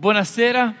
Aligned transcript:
Buonasera. 0.00 0.76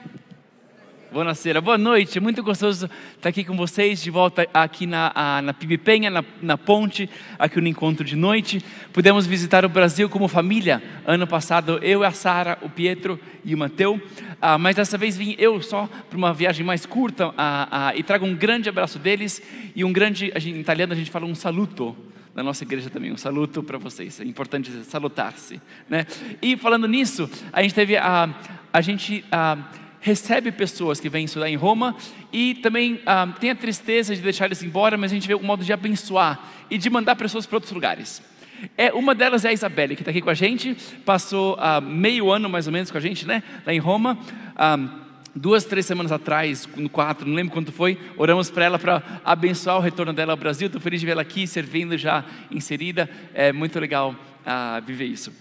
Buonasera, 1.10 1.60
boa 1.60 1.76
noite, 1.76 2.18
é 2.18 2.20
muito 2.20 2.40
gostoso 2.40 2.88
estar 3.16 3.30
aqui 3.30 3.42
com 3.42 3.56
vocês, 3.56 4.00
de 4.00 4.12
volta 4.12 4.46
aqui 4.54 4.86
na, 4.86 5.42
na 5.42 5.52
Pibipenha, 5.52 6.08
na, 6.08 6.22
na 6.40 6.56
ponte, 6.56 7.10
aqui 7.36 7.60
no 7.60 7.66
encontro 7.66 8.04
de 8.04 8.14
noite. 8.14 8.64
Pudemos 8.92 9.26
visitar 9.26 9.64
o 9.64 9.68
Brasil 9.68 10.08
como 10.08 10.28
família, 10.28 10.80
ano 11.04 11.26
passado 11.26 11.80
eu, 11.82 12.04
a 12.04 12.12
Sara, 12.12 12.58
o 12.62 12.70
Pietro 12.70 13.18
e 13.44 13.56
o 13.56 13.58
Mateu, 13.58 14.00
ah, 14.40 14.56
mas 14.56 14.76
dessa 14.76 14.96
vez 14.96 15.16
vim 15.16 15.34
eu 15.36 15.60
só 15.60 15.88
para 16.08 16.16
uma 16.16 16.32
viagem 16.32 16.64
mais 16.64 16.86
curta 16.86 17.34
ah, 17.36 17.88
ah, 17.88 17.96
e 17.96 18.04
trago 18.04 18.24
um 18.24 18.36
grande 18.36 18.68
abraço 18.68 19.00
deles 19.00 19.42
e 19.74 19.82
um 19.82 19.92
grande, 19.92 20.32
em 20.36 20.60
italiano 20.60 20.92
a 20.92 20.96
gente 20.96 21.10
fala 21.10 21.26
um 21.26 21.34
saluto, 21.34 21.96
na 22.38 22.44
nossa 22.44 22.62
igreja 22.62 22.88
também, 22.88 23.10
um 23.10 23.16
saluto 23.16 23.64
para 23.64 23.78
vocês, 23.78 24.20
é 24.20 24.24
importante 24.24 24.70
salutar-se. 24.84 25.60
Né? 25.88 26.06
E 26.40 26.56
falando 26.56 26.86
nisso, 26.86 27.28
a 27.52 27.60
gente 27.62 27.74
teve 27.74 27.96
a, 27.96 28.32
a 28.72 28.80
gente 28.80 29.24
recebe 30.00 30.52
pessoas 30.52 31.00
que 31.00 31.08
vêm 31.08 31.24
estudar 31.24 31.50
em 31.50 31.56
Roma 31.56 31.96
e 32.32 32.54
também 32.54 33.00
ah, 33.04 33.26
tem 33.40 33.50
a 33.50 33.56
tristeza 33.56 34.14
de 34.14 34.22
deixar 34.22 34.46
eles 34.46 34.62
embora, 34.62 34.96
mas 34.96 35.10
a 35.10 35.16
gente 35.16 35.26
vê 35.26 35.34
um 35.34 35.42
modo 35.42 35.64
de 35.64 35.72
abençoar 35.72 36.40
e 36.70 36.78
de 36.78 36.88
mandar 36.88 37.16
pessoas 37.16 37.44
para 37.44 37.56
outros 37.56 37.72
lugares. 37.72 38.22
É, 38.76 38.92
uma 38.92 39.16
delas 39.16 39.44
é 39.44 39.48
a 39.48 39.52
Isabelle, 39.52 39.96
que 39.96 40.02
está 40.02 40.12
aqui 40.12 40.20
com 40.20 40.30
a 40.30 40.34
gente, 40.34 40.76
passou 41.04 41.56
ah, 41.58 41.80
meio 41.80 42.30
ano 42.30 42.48
mais 42.48 42.68
ou 42.68 42.72
menos 42.72 42.88
com 42.88 42.98
a 42.98 43.00
gente, 43.00 43.26
né, 43.26 43.42
lá 43.66 43.74
em 43.74 43.80
Roma. 43.80 44.16
Ah, 44.54 44.78
duas, 45.38 45.64
três 45.64 45.86
semanas 45.86 46.12
atrás, 46.12 46.68
no 46.76 46.88
quatro, 46.88 47.26
não 47.26 47.34
lembro 47.34 47.52
quanto 47.52 47.72
foi, 47.72 47.98
oramos 48.16 48.50
para 48.50 48.64
ela 48.64 48.78
para 48.78 49.02
abençoar 49.24 49.76
o 49.76 49.80
retorno 49.80 50.12
dela 50.12 50.32
ao 50.32 50.36
Brasil. 50.36 50.66
Estou 50.66 50.80
feliz 50.80 51.00
de 51.00 51.06
vê-la 51.06 51.22
aqui, 51.22 51.46
servindo 51.46 51.96
já 51.96 52.24
inserida. 52.50 53.08
É 53.32 53.52
muito 53.52 53.78
legal 53.78 54.14
ah, 54.44 54.80
viver 54.84 55.06
isso. 55.06 55.32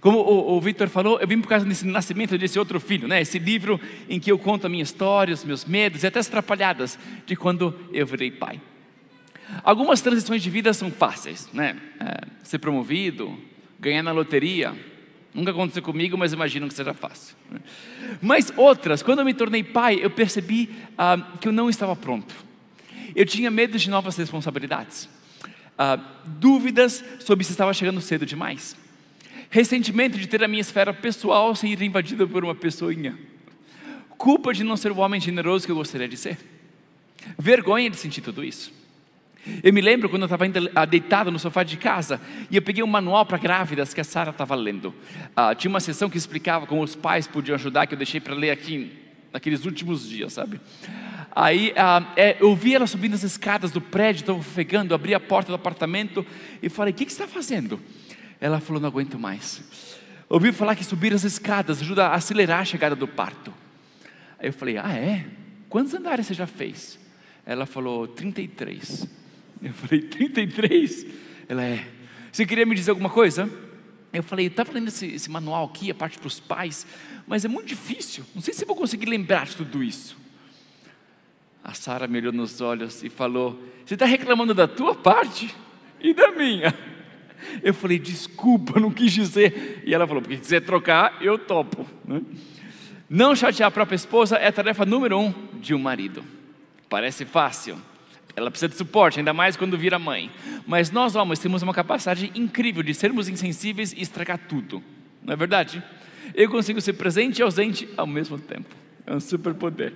Como 0.00 0.18
o, 0.18 0.56
o 0.56 0.60
Victor 0.60 0.88
falou, 0.88 1.20
eu 1.20 1.26
vim 1.26 1.40
por 1.40 1.48
causa 1.48 1.66
desse 1.66 1.86
nascimento 1.86 2.36
desse 2.38 2.58
outro 2.58 2.80
filho, 2.80 3.06
né? 3.06 3.20
Esse 3.20 3.38
livro 3.38 3.80
em 4.08 4.18
que 4.18 4.32
eu 4.32 4.38
conto 4.38 4.66
a 4.66 4.68
minha 4.68 4.82
história, 4.82 5.34
os 5.34 5.44
meus 5.44 5.64
medos 5.64 6.02
e 6.02 6.06
até 6.06 6.18
as 6.18 6.28
atrapalhadas 6.28 6.98
de 7.26 7.36
quando 7.36 7.74
eu 7.92 8.06
virei 8.06 8.30
pai. 8.30 8.60
Algumas 9.62 10.00
transições 10.00 10.42
de 10.42 10.50
vida 10.50 10.72
são 10.72 10.90
fáceis, 10.90 11.48
né? 11.52 11.76
É, 12.00 12.26
ser 12.42 12.58
promovido, 12.58 13.38
ganhar 13.78 14.02
na 14.02 14.12
loteria, 14.12 14.74
nunca 15.34 15.50
aconteceu 15.50 15.82
comigo, 15.82 16.16
mas 16.16 16.32
imagino 16.32 16.68
que 16.68 16.74
seja 16.74 16.94
fácil. 16.94 17.36
Mas 18.20 18.52
outras, 18.56 19.02
quando 19.02 19.20
eu 19.20 19.24
me 19.24 19.34
tornei 19.34 19.62
pai, 19.62 19.98
eu 20.00 20.10
percebi 20.10 20.70
ah, 20.96 21.18
que 21.40 21.48
eu 21.48 21.52
não 21.52 21.68
estava 21.68 21.94
pronto. 21.94 22.34
Eu 23.14 23.24
tinha 23.26 23.50
medo 23.50 23.78
de 23.78 23.90
novas 23.90 24.16
responsabilidades, 24.16 25.08
ah, 25.78 25.98
dúvidas 26.24 27.04
sobre 27.20 27.44
se 27.44 27.52
estava 27.52 27.72
chegando 27.72 28.00
cedo 28.00 28.26
demais 28.26 28.76
ressentimento 29.50 30.18
de 30.18 30.26
ter 30.26 30.42
a 30.44 30.48
minha 30.48 30.60
esfera 30.60 30.92
pessoal 30.92 31.54
ser 31.54 31.80
invadida 31.82 32.26
por 32.26 32.44
uma 32.44 32.54
pessoinha, 32.54 33.18
culpa 34.16 34.52
de 34.52 34.62
não 34.62 34.76
ser 34.76 34.92
o 34.92 34.98
homem 34.98 35.20
generoso 35.20 35.64
que 35.64 35.72
eu 35.72 35.76
gostaria 35.76 36.08
de 36.08 36.16
ser, 36.16 36.38
vergonha 37.38 37.88
de 37.88 37.96
sentir 37.96 38.20
tudo 38.20 38.44
isso. 38.44 38.72
Eu 39.62 39.72
me 39.72 39.80
lembro 39.80 40.08
quando 40.08 40.22
eu 40.22 40.26
estava 40.26 40.44
ah, 40.74 40.84
deitado 40.84 41.30
no 41.30 41.38
sofá 41.38 41.62
de 41.62 41.76
casa 41.76 42.20
e 42.50 42.56
eu 42.56 42.62
peguei 42.62 42.82
um 42.82 42.88
manual 42.88 43.24
para 43.24 43.38
grávidas 43.38 43.94
que 43.94 44.00
a 44.00 44.04
Sara 44.04 44.30
estava 44.30 44.54
lendo. 44.54 44.94
Ah, 45.34 45.54
tinha 45.54 45.70
uma 45.70 45.80
sessão 45.80 46.10
que 46.10 46.18
explicava 46.18 46.66
como 46.66 46.82
os 46.82 46.94
pais 46.94 47.26
podiam 47.26 47.54
ajudar, 47.54 47.86
que 47.86 47.94
eu 47.94 47.98
deixei 47.98 48.20
para 48.20 48.34
ler 48.34 48.50
aqui 48.50 48.92
naqueles 49.32 49.64
últimos 49.64 50.08
dias, 50.08 50.32
sabe? 50.32 50.60
Aí 51.34 51.72
ah, 51.76 52.12
é, 52.16 52.36
eu 52.40 52.54
vi 52.54 52.74
ela 52.74 52.86
subindo 52.86 53.14
as 53.14 53.22
escadas 53.22 53.70
do 53.70 53.80
prédio, 53.80 54.20
estava 54.20 54.38
ofegando, 54.38 54.94
abri 54.94 55.14
a 55.14 55.20
porta 55.20 55.52
do 55.52 55.54
apartamento 55.54 56.26
e 56.62 56.68
falei: 56.68 56.92
O 56.92 56.96
que, 56.96 57.06
que 57.06 57.12
você 57.12 57.22
está 57.22 57.32
fazendo? 57.32 57.80
Ela 58.40 58.60
falou: 58.60 58.80
Não 58.80 58.88
aguento 58.88 59.18
mais. 59.18 59.62
Ouvi 60.28 60.52
falar 60.52 60.74
que 60.74 60.84
subir 60.84 61.12
as 61.14 61.24
escadas 61.24 61.80
ajuda 61.80 62.08
a 62.08 62.14
acelerar 62.14 62.60
a 62.60 62.64
chegada 62.64 62.94
do 62.94 63.08
parto. 63.08 63.52
Aí 64.38 64.48
eu 64.48 64.52
falei: 64.52 64.78
Ah, 64.78 64.92
é? 64.92 65.26
Quantos 65.68 65.94
andares 65.94 66.26
você 66.26 66.34
já 66.34 66.46
fez? 66.46 66.98
Ela 67.46 67.66
falou: 67.66 68.06
33. 68.08 69.06
Eu 69.62 69.72
falei: 69.72 70.02
33? 70.02 71.06
Ela 71.48 71.64
é. 71.64 71.86
Você 72.30 72.46
queria 72.46 72.66
me 72.66 72.74
dizer 72.74 72.90
alguma 72.90 73.10
coisa? 73.10 73.50
Eu 74.12 74.22
falei: 74.22 74.46
Estava 74.46 74.72
lendo 74.72 74.88
esse, 74.88 75.06
esse 75.06 75.30
manual 75.30 75.66
aqui, 75.66 75.90
a 75.90 75.94
parte 75.94 76.18
para 76.18 76.28
os 76.28 76.40
pais, 76.40 76.86
mas 77.26 77.44
é 77.44 77.48
muito 77.48 77.68
difícil. 77.68 78.24
Não 78.34 78.42
sei 78.42 78.54
se 78.54 78.64
vou 78.64 78.76
conseguir 78.76 79.06
lembrar 79.06 79.46
de 79.46 79.56
tudo 79.56 79.82
isso. 79.82 80.16
A 81.62 81.74
Sara 81.74 82.06
me 82.06 82.18
olhou 82.18 82.32
nos 82.32 82.60
olhos 82.60 83.02
e 83.02 83.10
falou: 83.10 83.62
Você 83.84 83.94
está 83.94 84.06
reclamando 84.06 84.54
da 84.54 84.68
tua 84.68 84.94
parte 84.94 85.54
e 86.00 86.14
da 86.14 86.32
minha? 86.32 86.74
Eu 87.62 87.72
falei, 87.74 87.98
desculpa, 87.98 88.80
não 88.80 88.90
quis 88.90 89.12
dizer. 89.12 89.82
E 89.86 89.94
ela 89.94 90.06
falou, 90.06 90.22
porque 90.22 90.36
quiser 90.36 90.60
trocar, 90.60 91.18
eu 91.20 91.38
topo. 91.38 91.86
Né? 92.04 92.22
Não 93.08 93.34
chatear 93.34 93.68
a 93.68 93.70
própria 93.70 93.96
esposa 93.96 94.36
é 94.36 94.48
a 94.48 94.52
tarefa 94.52 94.84
número 94.84 95.18
um 95.18 95.32
de 95.60 95.74
um 95.74 95.78
marido. 95.78 96.24
Parece 96.88 97.24
fácil. 97.24 97.80
Ela 98.38 98.52
precisa 98.52 98.68
de 98.68 98.76
suporte, 98.76 99.18
ainda 99.18 99.34
mais 99.34 99.56
quando 99.56 99.76
vira 99.76 99.98
mãe. 99.98 100.30
Mas 100.64 100.92
nós, 100.92 101.16
homens, 101.16 101.40
temos 101.40 101.60
uma 101.60 101.74
capacidade 101.74 102.30
incrível 102.36 102.84
de 102.84 102.94
sermos 102.94 103.28
insensíveis 103.28 103.92
e 103.92 104.00
estragar 104.00 104.38
tudo. 104.38 104.80
Não 105.22 105.32
é 105.32 105.36
verdade? 105.36 105.82
Eu 106.34 106.48
consigo 106.48 106.80
ser 106.80 106.92
presente 106.92 107.40
e 107.40 107.42
ausente 107.42 107.88
ao 107.96 108.06
mesmo 108.06 108.38
tempo. 108.38 108.74
É 109.04 109.12
um 109.12 109.18
superpoder. 109.18 109.92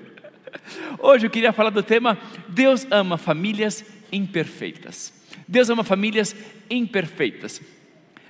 Hoje 0.98 1.26
eu 1.26 1.30
queria 1.30 1.52
falar 1.52 1.70
do 1.70 1.84
tema 1.84 2.18
Deus 2.48 2.84
ama 2.90 3.16
famílias 3.16 3.84
imperfeitas. 4.10 5.14
Deus 5.46 5.70
ama 5.70 5.84
famílias 5.84 6.34
imperfeitas. 6.68 7.60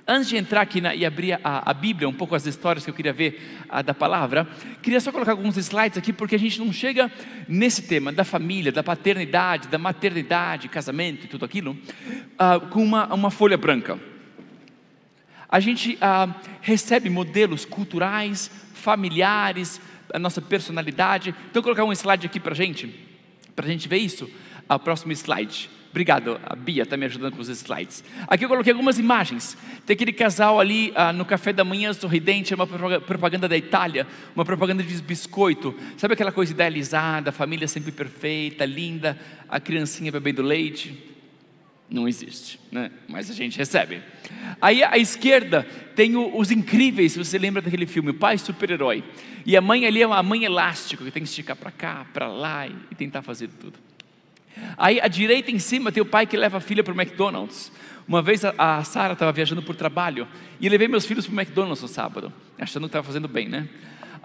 Antes 0.05 0.27
de 0.27 0.35
entrar 0.35 0.61
aqui 0.61 0.81
na, 0.81 0.93
e 0.93 1.05
abrir 1.05 1.39
a, 1.41 1.71
a, 1.71 1.73
Bíblia, 1.73 2.09
um 2.09 2.13
pouco 2.13 2.35
as 2.35 2.45
histórias 2.45 2.83
que 2.83 2.89
eu 2.91 2.93
queria 2.93 3.13
ver 3.13 3.63
a, 3.69 3.81
da 3.81 3.93
palavra, 3.93 4.45
queria 4.81 4.99
só 4.99 5.13
colocar 5.13 5.31
alguns 5.31 5.55
slides 5.55 5.97
aqui, 5.97 6.11
porque 6.11 6.35
a 6.35 6.39
gente 6.39 6.59
não 6.59 6.73
chega 6.73 7.09
nesse 7.47 7.83
tema 7.83 8.11
da 8.11 8.25
família, 8.25 8.69
da 8.69 8.83
paternidade, 8.83 9.69
da 9.69 9.77
maternidade, 9.77 10.67
casamento 10.67 11.23
e 11.23 11.29
tudo 11.29 11.45
aquilo, 11.45 11.71
uh, 11.71 12.67
com 12.67 12.83
uma, 12.83 13.13
uma 13.13 13.31
folha 13.31 13.57
branca. 13.57 13.97
A 15.47 15.61
gente 15.61 15.93
uh, 15.95 16.33
recebe 16.59 17.09
modelos 17.09 17.63
culturais, 17.63 18.51
familiares, 18.73 19.79
a 20.13 20.19
nossa 20.19 20.41
personalidade. 20.41 21.33
Então, 21.49 21.63
colocar 21.63 21.85
um 21.85 21.93
slide 21.93 22.25
aqui 22.25 22.41
para 22.41 22.51
a 22.51 22.55
gente, 22.55 22.93
para 23.55 23.65
a 23.65 23.69
gente 23.69 23.87
ver 23.87 23.99
isso. 23.99 24.29
O 24.67 24.79
próximo 24.79 25.13
slide. 25.13 25.69
Obrigado, 25.93 26.41
a 26.43 26.55
Bia 26.55 26.81
está 26.81 26.97
me 26.97 27.05
ajudando 27.05 27.35
com 27.35 27.41
os 27.43 27.49
slides. 27.49 28.03
Aqui 28.27 28.43
eu 28.43 28.49
coloquei 28.49 28.73
algumas 28.73 28.97
imagens. 28.97 29.55
Tem 29.85 29.93
aquele 29.93 30.11
casal 30.11 30.59
ali 30.59 30.91
ah, 30.95 31.13
no 31.13 31.23
café 31.23 31.53
da 31.53 31.63
manhã 31.63 31.93
sorridente, 31.93 32.51
é 32.51 32.55
uma 32.55 32.65
propaganda 32.65 33.47
da 33.47 33.55
Itália, 33.55 34.07
uma 34.35 34.43
propaganda 34.43 34.81
de 34.81 34.99
biscoito. 35.03 35.75
Sabe 35.95 36.15
aquela 36.15 36.31
coisa 36.31 36.51
idealizada, 36.51 37.29
a 37.29 37.31
família 37.31 37.67
sempre 37.67 37.91
perfeita, 37.91 38.65
linda, 38.65 39.15
a 39.47 39.59
criancinha 39.59 40.11
bebendo 40.11 40.41
leite? 40.41 40.97
Não 41.87 42.07
existe, 42.07 42.59
né? 42.71 42.89
mas 43.07 43.29
a 43.29 43.33
gente 43.35 43.55
recebe. 43.55 44.01
Aí 44.59 44.83
à 44.83 44.97
esquerda 44.97 45.61
tem 45.95 46.15
o, 46.15 46.35
os 46.35 46.49
incríveis, 46.49 47.15
você 47.15 47.37
lembra 47.37 47.61
daquele 47.61 47.85
filme, 47.85 48.09
o 48.09 48.15
pai 48.15 48.39
super-herói. 48.39 49.03
E 49.45 49.55
a 49.55 49.61
mãe 49.61 49.85
ali 49.85 50.01
é 50.01 50.07
uma 50.07 50.23
mãe 50.23 50.43
elástica, 50.43 51.05
que 51.05 51.11
tem 51.11 51.21
que 51.21 51.29
esticar 51.29 51.55
para 51.55 51.69
cá, 51.69 52.03
para 52.11 52.27
lá 52.27 52.65
e 52.65 52.95
tentar 52.95 53.21
fazer 53.21 53.47
tudo. 53.47 53.92
Aí 54.77 54.99
à 54.99 55.07
direita 55.07 55.51
em 55.51 55.59
cima 55.59 55.91
tem 55.91 56.01
o 56.01 56.05
pai 56.05 56.25
que 56.25 56.37
leva 56.37 56.57
a 56.57 56.61
filha 56.61 56.83
para 56.83 56.93
o 56.93 56.99
McDonald's. 56.99 57.71
Uma 58.07 58.21
vez 58.21 58.43
a, 58.43 58.83
Sara 58.83 59.13
estava 59.13 59.31
viajando 59.31 59.61
por 59.61 59.75
trabalho 59.75 60.27
e 60.59 60.67
levei 60.67 60.87
meus 60.87 61.05
filhos 61.05 61.25
para 61.25 61.33
o 61.33 61.39
McDonald's 61.39 61.81
no 61.81 61.87
sábado, 61.87 62.33
achando 62.59 62.83
que 62.83 62.87
estava 62.87 63.05
fazendo 63.05 63.27
bem, 63.27 63.47
né? 63.47 63.67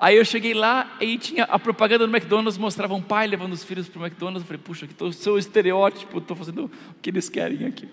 Aí 0.00 0.16
eu 0.16 0.24
cheguei 0.24 0.54
lá 0.54 0.96
e 1.00 1.18
tinha 1.18 1.44
a 1.44 1.58
propaganda 1.58 2.06
do 2.06 2.12
McDonald's, 2.12 2.56
mostrava 2.56 2.94
um 2.94 3.02
pai 3.02 3.26
levando 3.26 3.52
os 3.52 3.64
filhos 3.64 3.88
para 3.88 4.00
o 4.00 4.04
McDonald's. 4.04 4.42
Eu 4.42 4.46
falei, 4.46 4.62
puxa, 4.62 4.84
aqui 4.84 4.94
estou 4.94 5.12
seu 5.12 5.38
estereótipo, 5.38 6.18
estou 6.18 6.36
fazendo 6.36 6.66
o 6.66 6.70
que 7.02 7.10
eles 7.10 7.28
querem 7.28 7.66
aqui. 7.66 7.88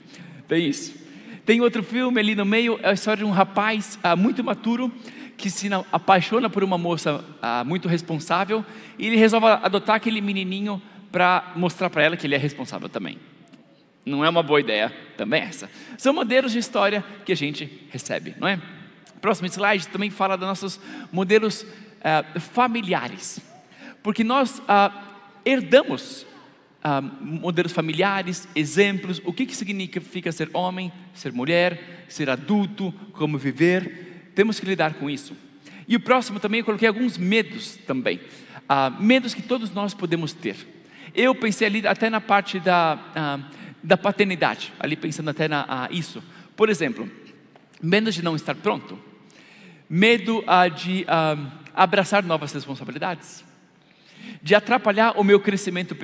Tem 0.47 0.67
isso. 0.67 0.94
Tem 1.46 1.62
outro 1.62 1.84
filme 1.84 2.19
ali 2.19 2.35
no 2.35 2.46
meio, 2.46 2.79
é 2.81 2.90
a 2.90 2.94
história 2.94 3.23
de 3.23 3.25
um 3.25 3.31
rapaz 3.31 4.00
ah, 4.03 4.16
muito 4.16 4.44
maturo 4.44 4.91
que 5.38 5.50
se 5.50 5.69
apaixona 5.91 6.50
por 6.50 6.63
uma 6.63 6.78
moça 6.78 7.23
ah, 7.41 7.63
muito 7.63 7.88
responsável 7.88 8.66
e 8.97 9.08
ele 9.08 9.16
resolve 9.16 9.47
adotar 9.47 9.96
aquele 9.96 10.22
menininho 10.22 10.81
para 11.16 11.53
mostrar 11.56 11.90
para 11.90 12.03
ela 12.03 12.17
que 12.17 12.28
ele 12.28 12.35
é 12.35 12.38
responsável 12.38 12.90
também. 12.90 13.17
Não 14.06 14.26
é 14.26 14.28
uma 14.28 14.44
boa 14.44 14.59
ideia 14.59 14.94
também 15.16 15.44
essa. 15.44 15.72
São 15.97 16.14
modelos 16.14 16.52
de 16.52 16.59
história 16.59 17.06
que 17.23 17.32
a 17.32 17.35
gente 17.38 17.88
recebe, 17.90 18.35
não 18.38 18.46
é? 18.46 18.59
Próximo 19.22 19.47
slide 19.47 19.88
também 19.88 20.09
fala 20.09 20.35
dos 20.35 20.46
nossos 20.46 20.78
modelos 21.14 21.62
uh, 21.62 22.40
familiares, 22.41 23.40
porque 24.03 24.26
nós 24.26 24.59
uh, 24.59 24.94
herdamos 25.46 26.23
uh, 26.84 27.02
modelos 27.22 27.72
familiares, 27.72 28.46
exemplos, 28.53 29.22
o 29.23 29.32
que, 29.32 29.46
que 29.46 29.56
significa 29.56 30.34
ser 30.34 30.50
homem, 30.52 30.91
ser 31.14 31.32
mulher, 31.32 32.06
ser 32.09 32.29
adulto, 32.29 32.94
como 33.14 33.38
viver, 33.38 34.32
temos 34.35 34.59
que 34.59 34.66
lidar 34.66 34.96
com 34.96 35.09
isso. 35.09 35.34
E 35.88 35.96
o 35.96 36.00
próximo 36.02 36.41
também 36.41 36.59
eu 36.59 36.66
coloquei 36.66 36.90
alguns 36.90 37.17
medos 37.17 37.78
também, 37.88 38.20
medos 39.00 39.34
que 39.34 39.41
todos 39.41 39.72
nós 39.72 39.94
podemos 39.94 40.34
ter. 40.34 40.75
Eu 41.16 41.34
pensei 41.34 41.66
ali 41.66 41.88
até 41.88 42.09
na 42.09 42.20
parte 42.20 42.59
da, 42.59 43.00
ah, 43.16 43.40
da 43.82 43.96
paternidade, 43.96 44.73
ali 44.78 44.97
pensando 44.97 45.29
até 45.29 45.47
na 45.47 45.66
ah, 45.67 45.88
isso. 45.90 46.22
Por 46.58 46.70
exemplo, 46.70 47.09
medo 47.82 48.12
de 48.12 48.22
não 48.22 48.35
estar 48.35 48.53
pronto, 48.56 49.00
medo 49.90 50.44
ah, 50.46 50.67
de 50.67 51.06
abraçar 51.73 52.22
novas 52.23 52.52
responsabilidades, 52.52 53.46
de 54.41 54.53
atrapalhar 54.53 55.14
o 55.17 55.23
meu 55.23 55.40
crescimento 55.40 55.96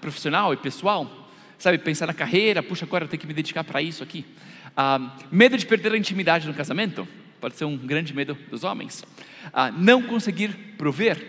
profissional 0.00 0.52
e 0.52 0.56
pessoal, 0.56 1.30
sabe, 1.56 1.78
pensar 1.78 2.06
na 2.06 2.14
carreira, 2.14 2.62
puxa, 2.62 2.84
agora 2.84 3.04
eu 3.04 3.08
tenho 3.08 3.20
que 3.20 3.26
me 3.26 3.34
dedicar 3.34 3.62
para 3.62 3.80
isso 3.80 4.02
aqui. 4.02 4.24
Medo 5.30 5.56
de 5.56 5.66
perder 5.66 5.92
a 5.92 5.96
intimidade 5.96 6.46
no 6.46 6.54
casamento, 6.54 7.06
pode 7.40 7.56
ser 7.56 7.64
um 7.64 7.76
grande 7.76 8.14
medo 8.14 8.36
dos 8.50 8.64
homens. 8.64 9.04
Não 9.76 10.02
conseguir 10.02 10.50
prover, 10.78 11.24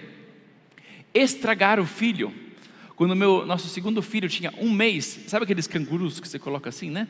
estragar 1.14 1.80
o 1.80 1.86
filho. 1.86 2.47
Quando 2.98 3.16
meu 3.16 3.46
nosso 3.46 3.70
segundo 3.70 4.02
filho 4.02 4.28
tinha 4.28 4.52
um 4.58 4.72
mês, 4.72 5.20
sabe 5.28 5.44
aqueles 5.44 5.68
cangurus 5.68 6.20
que 6.20 6.28
você 6.28 6.40
coloca 6.40 6.68
assim, 6.68 6.90
né? 6.90 7.08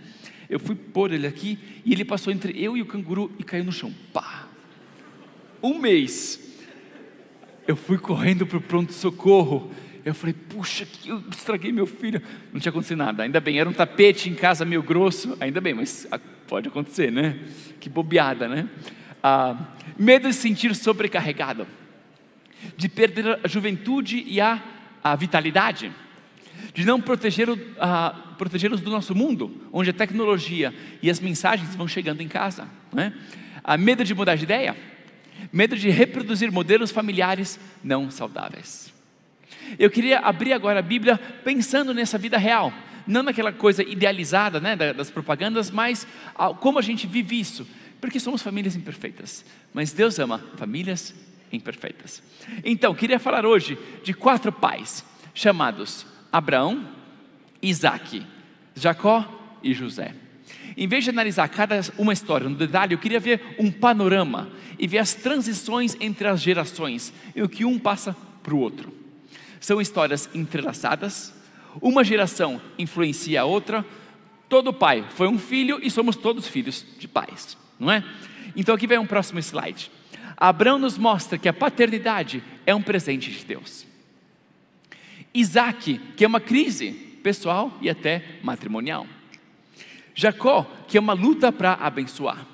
Eu 0.50 0.60
fui 0.60 0.76
pôr 0.76 1.14
ele 1.14 1.26
aqui 1.26 1.58
e 1.86 1.94
ele 1.94 2.04
passou 2.04 2.32
entre 2.32 2.62
eu 2.62 2.76
e 2.76 2.82
o 2.82 2.86
canguru 2.86 3.32
e 3.40 3.44
caiu 3.44 3.64
no 3.64 3.72
chão. 3.72 3.96
Pá! 4.12 4.50
Um 5.64 5.80
mês. 5.80 6.42
Eu 7.66 7.78
fui 7.78 7.98
correndo 7.98 8.46
para 8.46 8.58
o 8.58 8.62
pronto-socorro. 8.62 9.72
Eu 10.04 10.14
falei, 10.14 10.34
puxa, 10.34 10.86
que 10.86 11.08
eu 11.08 11.24
estraguei 11.32 11.72
meu 11.72 11.88
filho. 11.88 12.22
Não 12.52 12.60
tinha 12.60 12.70
acontecido 12.70 12.98
nada, 12.98 13.24
ainda 13.24 13.40
bem. 13.40 13.58
Era 13.58 13.70
um 13.70 13.74
tapete 13.74 14.30
em 14.30 14.36
casa 14.36 14.66
meio 14.66 14.84
grosso, 14.84 15.38
ainda 15.40 15.62
bem, 15.62 15.74
mas 15.74 16.06
pode 16.48 16.68
acontecer, 16.68 17.10
né? 17.10 17.40
Que 17.80 17.90
bobeada, 17.90 18.50
né? 18.50 18.68
Ah, 19.24 19.68
medo 19.98 20.28
de 20.28 20.34
se 20.34 20.42
sentir 20.42 20.76
sobrecarregado, 20.76 21.66
de 22.76 22.90
perder 22.90 23.40
a 23.42 23.48
juventude 23.48 24.22
e 24.28 24.42
a, 24.42 24.62
a 25.12 25.16
vitalidade 25.16 25.92
de 26.74 26.86
não 26.86 27.02
proteger, 27.02 27.50
uh, 27.50 27.58
protegê-los 28.38 28.82
do 28.82 28.90
nosso 28.90 29.16
mundo, 29.16 29.68
onde 29.72 29.90
a 29.90 29.94
tecnologia 29.94 30.74
e 31.02 31.10
as 31.10 31.20
mensagens 31.20 31.76
vão 31.76 31.88
chegando 31.88 32.22
em 32.22 32.28
casa. 32.28 32.68
Né? 32.94 33.14
Uh, 33.64 33.78
medo 33.78 34.04
de 34.04 34.14
mudar 34.14 34.36
de 34.36 34.44
ideia, 34.44 34.76
medo 35.52 35.76
de 35.76 35.90
reproduzir 35.90 36.52
modelos 36.52 36.92
familiares 36.92 37.60
não 37.84 38.10
saudáveis. 38.10 38.94
Eu 39.78 39.90
queria 39.90 40.20
abrir 40.20 40.54
agora 40.54 40.80
a 40.80 40.84
Bíblia 40.84 41.18
pensando 41.44 41.94
nessa 41.94 42.18
vida 42.18 42.38
real, 42.38 42.74
não 43.06 43.24
naquela 43.24 43.52
coisa 43.52 43.84
idealizada 43.84 44.60
né, 44.60 44.76
das 44.76 45.10
propagandas, 45.10 45.70
mas 45.70 46.08
como 46.60 46.80
a 46.80 46.82
gente 46.82 47.06
vive 47.08 47.40
isso, 47.40 47.68
porque 48.00 48.20
somos 48.20 48.42
famílias 48.42 48.76
imperfeitas, 48.76 49.44
mas 49.74 49.92
Deus 49.92 50.20
ama 50.20 50.44
famílias 50.56 51.14
imperfeitas. 51.52 52.22
Então, 52.64 52.94
queria 52.94 53.20
falar 53.20 53.46
hoje 53.46 53.78
de 54.04 54.14
quatro 54.14 54.52
pais 54.52 55.06
chamados 55.34 56.06
Abraão, 56.32 56.88
Isaac, 57.62 58.26
Jacó 58.76 59.60
e 59.64 59.74
José. 59.74 60.14
Em 60.76 60.88
vez 60.88 61.04
de 61.04 61.10
analisar 61.10 61.48
cada 61.50 61.82
uma 61.98 62.14
história 62.14 62.48
no 62.48 62.56
detalhe, 62.56 62.94
eu 62.94 63.00
queria 63.00 63.20
ver 63.20 63.56
um 63.58 63.72
panorama 63.72 64.50
e 64.78 64.88
ver 64.88 65.00
as 65.00 65.14
transições 65.14 65.98
entre 66.00 66.28
as 66.28 66.42
gerações 66.42 67.14
e 67.36 67.42
o 67.42 67.50
que 67.50 67.66
um 67.66 67.80
passa 67.80 68.16
para 68.44 68.54
o 68.54 68.60
outro. 68.60 68.94
São 69.60 69.82
histórias 69.82 70.30
entrelaçadas, 70.34 71.34
uma 71.82 72.04
geração 72.04 72.62
influencia 72.78 73.42
a 73.42 73.46
outra, 73.46 73.86
todo 74.48 74.74
pai 74.74 75.06
foi 75.10 75.28
um 75.28 75.40
filho 75.40 75.80
e 75.82 75.90
somos 75.90 76.16
todos 76.16 76.48
filhos 76.48 76.86
de 77.00 77.08
pais, 77.08 77.58
não 77.80 77.92
é? 77.92 78.04
Então 78.56 78.76
aqui 78.76 78.88
vem 78.88 78.98
um 78.98 79.06
próximo 79.06 79.40
slide. 79.40 79.92
Abraão 80.38 80.78
nos 80.78 80.98
mostra 81.00 81.38
que 81.38 81.50
a 81.50 81.54
paternidade 81.54 82.44
é 82.66 82.76
um 82.76 82.82
presente 82.82 83.32
de 83.32 83.44
Deus. 83.44 83.88
Isaac, 85.34 86.00
que 86.16 86.24
é 86.24 86.28
uma 86.28 86.40
crise 86.40 86.92
pessoal 87.24 87.76
e 87.82 87.90
até 87.90 88.24
matrimonial. 88.44 89.08
Jacó, 90.14 90.64
que 90.88 90.98
é 90.98 91.00
uma 91.00 91.14
luta 91.14 91.52
para 91.52 91.74
abençoar. 91.74 92.46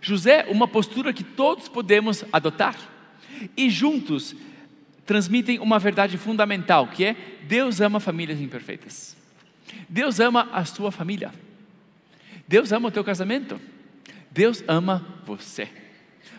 José, 0.00 0.46
uma 0.48 0.66
postura 0.66 1.12
que 1.12 1.24
todos 1.24 1.68
podemos 1.68 2.24
adotar. 2.32 2.76
E 3.56 3.70
juntos 3.70 4.34
transmitem 5.06 5.58
uma 5.58 5.78
verdade 5.78 6.18
fundamental, 6.18 6.88
que 6.88 7.04
é 7.04 7.16
Deus 7.44 7.80
ama 7.80 8.00
famílias 8.00 8.40
imperfeitas. 8.40 9.16
Deus 9.88 10.20
ama 10.20 10.48
a 10.52 10.64
sua 10.64 10.90
família. 10.90 11.32
Deus 12.46 12.72
ama 12.72 12.88
o 12.88 12.92
teu 12.92 13.04
casamento. 13.04 13.60
Deus 14.30 14.62
ama 14.66 15.04
você. 15.24 15.68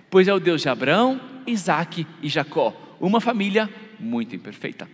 Pois 0.10 0.28
é 0.28 0.34
o 0.34 0.40
Deus 0.40 0.62
de 0.62 0.70
Abraão, 0.70 1.22
Isaac 1.46 2.06
e 2.22 2.30
Jacó, 2.30 2.74
uma 3.00 3.22
família 3.22 3.70
muito 4.00 4.36
imperfeita. 4.36 4.90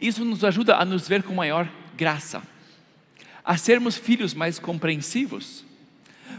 Isso 0.00 0.24
nos 0.24 0.44
ajuda 0.44 0.76
a 0.76 0.84
nos 0.84 1.08
ver 1.08 1.22
com 1.22 1.34
maior 1.34 1.68
graça, 1.96 2.42
a 3.44 3.56
sermos 3.56 3.96
filhos 3.96 4.34
mais 4.34 4.58
compreensivos, 4.58 5.64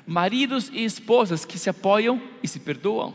maridos 0.06 0.70
e 0.72 0.84
esposas 0.84 1.44
que 1.44 1.58
se 1.58 1.70
apoiam 1.70 2.22
e 2.44 2.48
se 2.48 2.60
perdoam, 2.60 3.14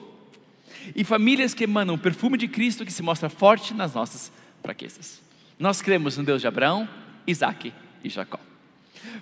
e 0.95 1.05
famílias 1.05 1.55
que 1.55 1.65
emanam 1.65 1.95
o 1.95 1.99
perfume 1.99 2.37
de 2.37 2.49
Cristo 2.49 2.85
que 2.85 2.93
se 2.93 3.03
mostra 3.03 3.29
forte 3.29 3.73
nas 3.73 3.95
nossas 3.95 4.33
fraquezas. 4.63 5.23
Nós 5.59 5.81
cremos 5.81 6.17
no 6.19 6.25
Deus 6.25 6.41
de 6.41 6.49
Abraão, 6.49 6.89
Isaac 7.27 7.73
e 8.03 8.09
Jacó. 8.09 8.41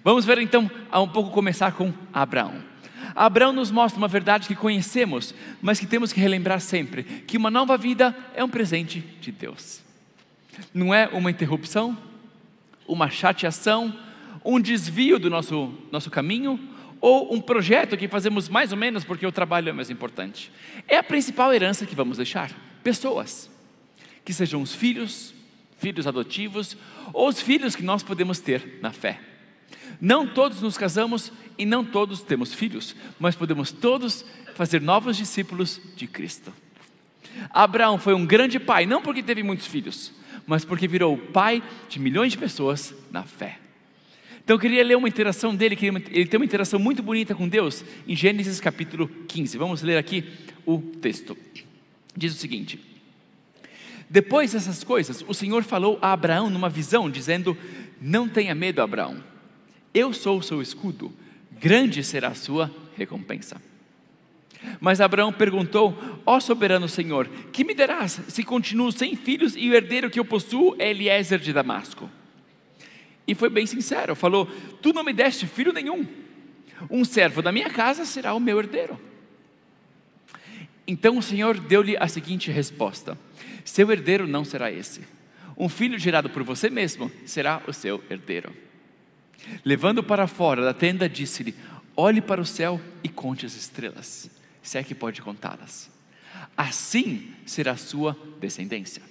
Vamos 0.02 0.24
ver 0.24 0.38
então 0.38 0.70
a 0.90 1.00
um 1.00 1.08
pouco 1.08 1.30
começar 1.30 1.72
com 1.72 1.92
Abraão. 2.12 2.71
Abraão 3.14 3.52
nos 3.52 3.70
mostra 3.70 3.98
uma 3.98 4.08
verdade 4.08 4.48
que 4.48 4.54
conhecemos, 4.54 5.34
mas 5.60 5.78
que 5.78 5.86
temos 5.86 6.12
que 6.12 6.20
relembrar 6.20 6.60
sempre: 6.60 7.02
que 7.02 7.36
uma 7.36 7.50
nova 7.50 7.76
vida 7.76 8.16
é 8.34 8.42
um 8.42 8.48
presente 8.48 9.00
de 9.20 9.30
Deus. 9.30 9.82
Não 10.72 10.92
é 10.92 11.08
uma 11.08 11.30
interrupção, 11.30 11.96
uma 12.86 13.08
chateação, 13.10 13.96
um 14.44 14.60
desvio 14.60 15.18
do 15.18 15.30
nosso, 15.30 15.72
nosso 15.90 16.10
caminho, 16.10 16.58
ou 17.00 17.34
um 17.34 17.40
projeto 17.40 17.96
que 17.96 18.08
fazemos 18.08 18.48
mais 18.48 18.70
ou 18.70 18.78
menos 18.78 19.04
porque 19.04 19.26
o 19.26 19.32
trabalho 19.32 19.68
é 19.68 19.72
mais 19.72 19.90
importante. 19.90 20.52
É 20.86 20.98
a 20.98 21.02
principal 21.02 21.52
herança 21.52 21.86
que 21.86 21.94
vamos 21.94 22.16
deixar: 22.16 22.50
pessoas, 22.82 23.50
que 24.24 24.32
sejam 24.32 24.62
os 24.62 24.74
filhos, 24.74 25.34
filhos 25.78 26.06
adotivos, 26.06 26.76
ou 27.12 27.28
os 27.28 27.40
filhos 27.40 27.74
que 27.74 27.82
nós 27.82 28.02
podemos 28.02 28.38
ter 28.38 28.78
na 28.80 28.92
fé. 28.92 29.31
Não 30.00 30.26
todos 30.26 30.60
nos 30.60 30.76
casamos 30.76 31.32
e 31.56 31.64
não 31.64 31.84
todos 31.84 32.22
temos 32.22 32.52
filhos, 32.52 32.96
mas 33.18 33.34
podemos 33.34 33.70
todos 33.70 34.24
fazer 34.54 34.80
novos 34.80 35.16
discípulos 35.16 35.80
de 35.96 36.06
Cristo. 36.06 36.52
Abraão 37.50 37.98
foi 37.98 38.14
um 38.14 38.26
grande 38.26 38.58
pai, 38.58 38.86
não 38.86 39.02
porque 39.02 39.22
teve 39.22 39.42
muitos 39.42 39.66
filhos, 39.66 40.12
mas 40.46 40.64
porque 40.64 40.88
virou 40.88 41.14
o 41.14 41.18
pai 41.18 41.62
de 41.88 41.98
milhões 41.98 42.32
de 42.32 42.38
pessoas 42.38 42.94
na 43.10 43.22
fé. 43.22 43.58
Então 44.44 44.56
eu 44.56 44.60
queria 44.60 44.82
ler 44.82 44.96
uma 44.96 45.08
interação 45.08 45.54
dele, 45.54 45.76
que 45.76 45.86
ele 45.86 46.26
tem 46.26 46.38
uma 46.38 46.44
interação 46.44 46.78
muito 46.78 47.02
bonita 47.02 47.34
com 47.34 47.48
Deus, 47.48 47.84
em 48.08 48.16
Gênesis 48.16 48.60
capítulo 48.60 49.08
15. 49.28 49.56
Vamos 49.56 49.82
ler 49.82 49.96
aqui 49.96 50.24
o 50.66 50.78
texto. 50.78 51.36
Diz 52.16 52.34
o 52.34 52.38
seguinte: 52.38 52.80
Depois 54.10 54.52
dessas 54.52 54.82
coisas, 54.82 55.24
o 55.28 55.32
Senhor 55.32 55.62
falou 55.62 55.96
a 56.02 56.12
Abraão 56.12 56.50
numa 56.50 56.68
visão, 56.68 57.08
dizendo: 57.08 57.56
Não 58.00 58.28
tenha 58.28 58.52
medo, 58.52 58.82
Abraão, 58.82 59.22
eu 59.94 60.12
sou 60.12 60.38
o 60.38 60.42
seu 60.42 60.62
escudo, 60.62 61.12
grande 61.60 62.02
será 62.02 62.28
a 62.28 62.34
sua 62.34 62.70
recompensa. 62.96 63.60
Mas 64.80 65.00
Abraão 65.00 65.32
perguntou: 65.32 65.96
Ó 66.24 66.38
soberano 66.40 66.88
Senhor, 66.88 67.28
que 67.52 67.64
me 67.64 67.74
darás 67.74 68.20
se 68.28 68.42
continuo 68.42 68.92
sem 68.92 69.16
filhos 69.16 69.54
e 69.56 69.68
o 69.68 69.74
herdeiro 69.74 70.10
que 70.10 70.20
eu 70.20 70.24
possuo 70.24 70.76
é 70.78 70.90
Eliezer 70.90 71.38
de 71.38 71.52
Damasco? 71.52 72.08
E 73.26 73.34
foi 73.34 73.48
bem 73.48 73.66
sincero: 73.66 74.14
falou, 74.14 74.46
Tu 74.80 74.92
não 74.92 75.04
me 75.04 75.12
deste 75.12 75.46
filho 75.46 75.72
nenhum, 75.72 76.06
um 76.90 77.04
servo 77.04 77.42
da 77.42 77.52
minha 77.52 77.70
casa 77.70 78.04
será 78.04 78.34
o 78.34 78.40
meu 78.40 78.58
herdeiro. 78.58 78.98
Então 80.86 81.16
o 81.16 81.22
Senhor 81.22 81.58
deu-lhe 81.58 81.96
a 81.96 82.08
seguinte 82.08 82.50
resposta: 82.50 83.18
Seu 83.64 83.90
herdeiro 83.90 84.26
não 84.26 84.44
será 84.44 84.70
esse, 84.70 85.02
um 85.56 85.68
filho 85.68 85.98
gerado 85.98 86.30
por 86.30 86.42
você 86.42 86.70
mesmo 86.70 87.10
será 87.24 87.62
o 87.66 87.72
seu 87.72 88.02
herdeiro. 88.10 88.52
Levando 89.64 90.02
para 90.02 90.26
fora 90.26 90.64
da 90.64 90.74
tenda, 90.74 91.08
disse-lhe: 91.08 91.54
Olhe 91.96 92.20
para 92.20 92.40
o 92.40 92.46
céu 92.46 92.80
e 93.02 93.08
conte 93.08 93.46
as 93.46 93.54
estrelas 93.54 94.30
se 94.62 94.78
é 94.78 94.84
que 94.84 94.94
pode 94.94 95.20
contá-las. 95.20 95.90
Assim 96.56 97.32
será 97.44 97.72
a 97.72 97.76
sua 97.76 98.16
descendência. 98.40 99.02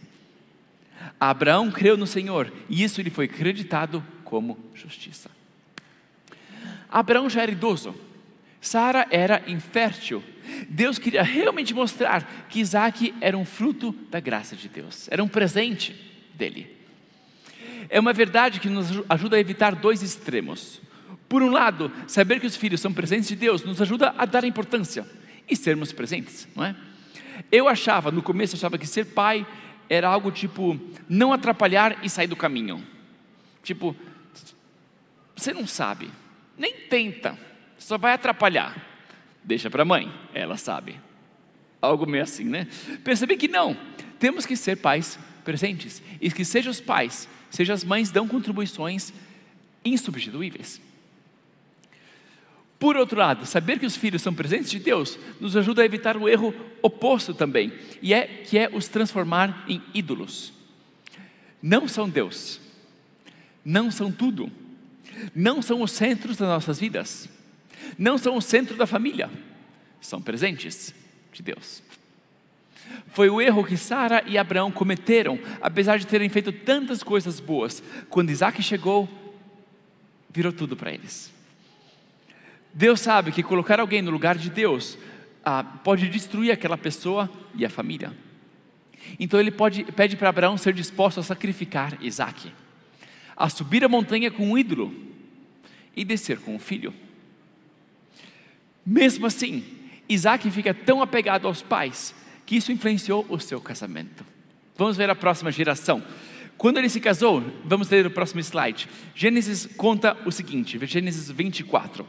Abraão 1.20 1.70
creu 1.70 1.98
no 1.98 2.08
Senhor 2.08 2.52
e 2.70 2.84
isso 2.84 3.02
lhe 3.02 3.10
foi 3.10 3.28
creditado 3.28 4.04
como 4.24 4.58
justiça. 4.74 5.30
Abraão 6.90 7.30
já 7.30 7.42
era 7.42 7.52
idoso, 7.52 7.94
Sara 8.60 9.08
era 9.10 9.44
infértil. 9.48 10.24
Deus 10.70 10.98
queria 10.98 11.24
realmente 11.24 11.74
mostrar 11.74 12.46
que 12.48 12.60
Isaac 12.60 13.14
era 13.20 13.38
um 13.38 13.46
fruto 13.46 13.92
da 14.10 14.20
graça 14.20 14.56
de 14.56 14.70
Deus, 14.70 15.08
era 15.10 15.24
um 15.24 15.28
presente 15.28 15.96
dele. 16.34 16.81
É 17.90 18.00
uma 18.00 18.14
verdade 18.14 18.60
que 18.60 18.70
nos 18.70 18.88
ajuda 19.10 19.38
a 19.38 19.40
evitar 19.40 19.76
dois 19.76 20.02
extremos. 20.02 20.82
Por 21.28 21.42
um 21.42 21.50
lado, 21.50 21.92
saber 22.08 22.40
que 22.40 22.46
os 22.46 22.56
filhos 22.56 22.82
são 22.82 22.94
presentes 22.94 23.30
de 23.30 23.36
Deus 23.36 23.64
nos 23.64 23.82
ajuda 23.82 24.14
a 24.18 24.26
dar 24.26 24.44
importância 24.44 25.06
e 25.50 25.56
sermos 25.56 25.92
presentes, 25.92 26.48
não 26.56 26.66
é? 26.66 26.76
Eu 27.52 27.68
achava, 27.68 28.12
no 28.12 28.22
começo, 28.22 28.56
achava 28.56 28.78
que 28.78 28.86
ser 28.86 29.06
pai 29.06 29.46
era 29.90 30.08
algo 30.08 30.32
tipo 30.32 30.80
não 31.08 31.34
atrapalhar 31.34 31.98
e 32.04 32.10
sair 32.10 32.28
do 32.28 32.36
caminho. 32.36 32.86
Tipo, 33.64 33.96
você 35.36 35.54
não 35.54 35.66
sabe, 35.66 36.10
nem 36.58 36.74
tenta, 36.74 37.38
só 37.78 37.98
vai 37.98 38.14
atrapalhar. 38.14 38.76
Deixa 39.44 39.70
para 39.70 39.84
a 39.84 39.86
mãe, 39.86 40.12
ela 40.34 40.58
sabe. 40.58 41.00
Algo 41.82 42.06
meio 42.06 42.24
assim, 42.24 42.44
né? 42.44 42.68
Percebi 43.04 43.38
que 43.38 43.48
não, 43.48 43.76
temos 44.20 44.46
que 44.46 44.56
ser 44.56 44.78
pais 44.78 45.18
presentes, 45.44 46.02
e 46.20 46.32
que 46.32 46.46
seja 46.46 46.70
os 46.70 46.80
pais, 46.80 47.28
seja 47.50 47.74
as 47.74 47.84
mães 47.84 48.12
dão 48.12 48.28
contribuições 48.28 49.14
insubstituíveis. 49.84 50.82
Por 52.82 52.98
outro 52.98 53.20
lado, 53.20 53.46
saber 53.46 53.78
que 53.78 53.86
os 53.86 53.96
filhos 53.96 54.24
são 54.24 54.34
presentes 54.34 54.72
de 54.72 54.80
Deus 54.80 55.20
nos 55.40 55.56
ajuda 55.56 55.84
a 55.84 55.86
evitar 55.86 56.18
o 56.18 56.28
erro 56.28 56.52
oposto 56.82 57.32
também, 57.32 57.72
e 58.02 58.12
é 58.12 58.26
que 58.26 58.58
é 58.58 58.70
os 58.74 58.88
transformar 58.88 59.66
em 59.68 59.82
ídolos. 59.94 60.52
Não 61.62 61.88
são 61.88 62.10
Deus, 62.10 62.60
não 63.64 63.92
são 63.92 64.12
tudo, 64.12 64.52
não 65.36 65.62
são 65.62 65.84
os 65.84 65.92
centros 65.92 66.38
das 66.38 66.48
nossas 66.48 66.80
vidas, 66.80 67.30
não 67.98 68.18
são 68.18 68.36
o 68.36 68.42
centro 68.42 68.76
da 68.76 68.88
família, 68.88 69.30
são 70.00 70.20
presentes 70.20 70.94
de 71.32 71.44
Deus. 71.44 71.84
Foi 73.08 73.30
o 73.30 73.42
erro 73.42 73.64
que 73.64 73.78
Sara 73.78 74.24
e 74.26 74.38
Abraão 74.38 74.72
cometeram, 74.72 75.40
apesar 75.62 75.98
de 75.98 76.08
terem 76.08 76.30
feito 76.30 76.52
tantas 76.52 77.04
coisas 77.04 77.40
boas. 77.40 77.84
Quando 78.10 78.30
Isaac 78.30 78.62
chegou, 78.64 79.10
virou 80.30 80.54
tudo 80.54 80.76
para 80.78 80.92
eles. 80.92 81.32
Deus 82.74 83.02
sabe 83.02 83.32
que 83.32 83.44
colocar 83.44 83.80
alguém 83.80 84.02
no 84.02 84.12
lugar 84.12 84.38
de 84.38 84.50
Deus 84.50 84.98
ah, 85.44 85.64
pode 85.64 86.08
destruir 86.08 86.52
aquela 86.52 86.78
pessoa 86.78 87.30
e 87.56 87.66
a 87.66 87.70
família. 87.70 88.14
Então 89.20 89.40
ele 89.40 89.52
pode, 89.52 89.84
pede 89.84 90.16
para 90.16 90.30
Abraão 90.30 90.58
ser 90.58 90.74
disposto 90.74 91.20
a 91.20 91.24
sacrificar 91.24 91.98
Isaac, 92.02 92.52
a 93.36 93.50
subir 93.50 93.84
a 93.84 93.90
montanha 93.90 94.32
com 94.32 94.52
um 94.52 94.58
ídolo 94.58 94.94
e 95.96 96.06
descer 96.06 96.40
com 96.40 96.56
o 96.56 96.60
filho. 96.60 96.94
Mesmo 98.86 99.26
assim, 99.26 99.64
Isaac 100.08 100.50
fica 100.50 100.74
tão 100.74 101.02
apegado 101.02 101.48
aos 101.48 101.62
pais 101.62 102.16
que 102.52 102.58
isso 102.58 102.70
influenciou 102.70 103.26
o 103.30 103.40
seu 103.40 103.62
casamento. 103.62 104.26
Vamos 104.76 104.98
ver 104.98 105.10
a 105.10 105.16
próxima 105.16 105.50
geração. 105.54 106.04
Quando 106.58 106.80
ele 106.80 106.90
se 106.90 107.00
casou, 107.00 107.42
vamos 107.64 107.90
ler 107.90 108.06
o 108.06 108.12
próximo 108.12 108.42
slide. 108.42 108.90
Gênesis 109.16 109.66
conta 109.78 110.18
o 110.26 110.32
seguinte, 110.34 110.78
Gênesis 110.86 111.32
24. 111.32 112.06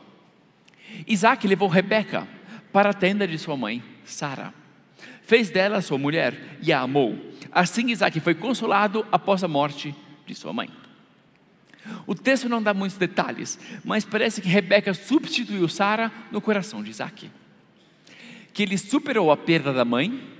Isaac 1.06 1.46
levou 1.46 1.68
Rebeca 1.68 2.26
para 2.72 2.90
a 2.90 2.92
tenda 2.92 3.25
de 3.25 3.38
sua 3.38 3.56
mãe, 3.56 3.84
Sara. 4.04 4.52
Fez 5.22 5.49
dela 5.49 5.80
sua 5.80 5.96
mulher 5.96 6.58
e 6.61 6.72
a 6.72 6.80
amou. 6.80 7.16
Assim 7.52 7.92
Isaac 7.92 8.18
foi 8.18 8.34
consolado 8.34 9.06
após 9.12 9.44
a 9.44 9.49
morte 9.49 9.94
de 10.26 10.34
sua 10.34 10.52
mãe. 10.52 10.68
O 12.04 12.16
texto 12.16 12.49
não 12.49 12.61
dá 12.61 12.75
muitos 12.75 12.99
detalhes, 12.99 13.61
mas 13.84 14.04
parece 14.04 14.42
que 14.42 14.49
Rebeca 14.49 14.92
substituiu 14.92 15.68
Sara 15.68 16.11
no 16.32 16.40
coração 16.40 16.82
de 16.82 16.90
Isaac. 16.90 17.30
Que 18.52 18.64
ele 18.64 18.76
superou 18.76 19.30
a 19.30 19.37
perda 19.37 19.72
da 19.72 19.84
mãe 19.84 20.31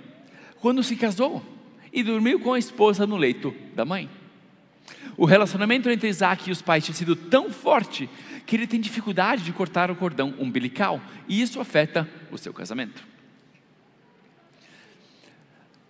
quando 0.63 0.81
se 0.85 0.95
casou 0.95 1.45
e 1.93 2.05
dormiu 2.05 2.39
com 2.39 2.55
a 2.55 2.59
esposa 2.59 3.05
no 3.05 3.17
leito 3.17 3.53
da 3.75 3.85
mãe. 3.85 4.09
O 5.17 5.27
relacionamento 5.27 5.91
entre 5.91 6.09
Isaac 6.09 6.49
e 6.49 6.53
os 6.53 6.63
pais 6.63 6.85
tinha 6.85 6.95
sido 6.95 7.17
tão 7.17 7.51
forte 7.51 8.09
que 8.47 8.55
ele 8.55 8.69
tem 8.69 8.81
dificuldade 8.81 9.43
de 9.43 9.53
cortar 9.53 9.91
o 9.91 9.97
cordão 9.97 10.33
umbilical 10.39 11.01
e 11.29 11.43
isso 11.43 11.61
afeta 11.61 12.09
o 12.31 12.39
seu 12.39 12.55
casamento. 12.55 13.03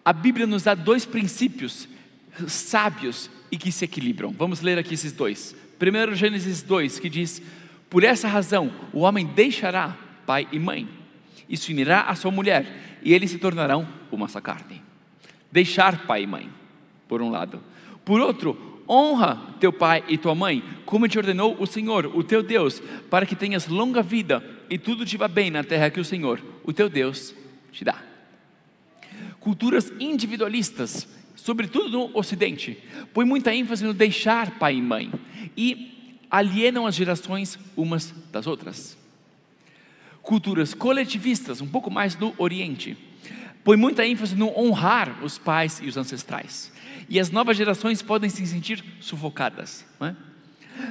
A 0.02 0.12
Bíblia 0.12 0.46
nos 0.46 0.62
dá 0.62 0.74
dois 0.74 1.04
princípios 1.04 1.86
sábios 2.48 3.30
e 3.50 3.58
que 3.58 3.70
se 3.70 3.84
equilibram. 3.84 4.32
Vamos 4.32 4.62
ler 4.62 4.78
aqui 4.78 4.94
esses 4.94 5.12
dois. 5.12 5.54
Primeiro, 5.78 6.14
Gênesis 6.14 6.62
2, 6.62 6.98
que 6.98 7.10
diz: 7.10 7.42
Por 7.90 8.02
essa 8.02 8.26
razão 8.26 8.72
o 8.90 9.00
homem 9.00 9.26
deixará 9.26 9.96
pai 10.24 10.48
e 10.50 10.58
mãe, 10.58 10.88
e 11.46 11.58
se 11.58 11.70
unirá 11.72 12.00
à 12.02 12.14
sua 12.14 12.30
mulher, 12.30 12.98
e 13.02 13.12
eles 13.12 13.30
se 13.30 13.38
tornarão 13.38 14.01
uma 14.12 14.28
só 14.28 14.40
carne. 14.40 14.82
Deixar 15.50 16.06
pai 16.06 16.22
e 16.22 16.26
mãe, 16.26 16.48
por 17.08 17.20
um 17.20 17.30
lado. 17.30 17.60
Por 18.04 18.20
outro, 18.20 18.84
honra 18.88 19.54
teu 19.58 19.72
pai 19.72 20.04
e 20.08 20.18
tua 20.18 20.34
mãe, 20.34 20.62
como 20.84 21.08
te 21.08 21.18
ordenou 21.18 21.56
o 21.58 21.66
Senhor, 21.66 22.06
o 22.14 22.22
teu 22.22 22.42
Deus, 22.42 22.80
para 23.10 23.26
que 23.26 23.34
tenhas 23.34 23.66
longa 23.66 24.02
vida 24.02 24.44
e 24.68 24.78
tudo 24.78 25.04
te 25.04 25.16
vá 25.16 25.28
bem 25.28 25.50
na 25.50 25.64
terra 25.64 25.90
que 25.90 26.00
o 26.00 26.04
Senhor, 26.04 26.40
o 26.64 26.72
teu 26.72 26.88
Deus, 26.88 27.34
te 27.72 27.84
dá. 27.84 28.02
Culturas 29.40 29.92
individualistas, 29.98 31.08
sobretudo 31.34 31.88
no 31.88 32.16
Ocidente, 32.16 32.78
põem 33.12 33.26
muita 33.26 33.54
ênfase 33.54 33.84
no 33.84 33.92
deixar 33.92 34.58
pai 34.58 34.76
e 34.76 34.82
mãe 34.82 35.12
e 35.56 36.16
alienam 36.30 36.86
as 36.86 36.94
gerações 36.94 37.58
umas 37.76 38.14
das 38.30 38.46
outras. 38.46 38.96
Culturas 40.22 40.72
coletivistas, 40.72 41.60
um 41.60 41.66
pouco 41.66 41.90
mais 41.90 42.16
no 42.16 42.32
Oriente, 42.38 42.96
põem 43.64 43.76
muita 43.76 44.06
ênfase 44.06 44.34
no 44.34 44.48
honrar 44.58 45.22
os 45.22 45.38
pais 45.38 45.80
e 45.82 45.88
os 45.88 45.96
ancestrais 45.96 46.72
e 47.12 47.20
as 47.20 47.30
novas 47.30 47.58
gerações 47.58 48.00
podem 48.00 48.30
se 48.30 48.46
sentir 48.46 48.82
sufocadas. 48.98 49.84
É? 50.00 50.14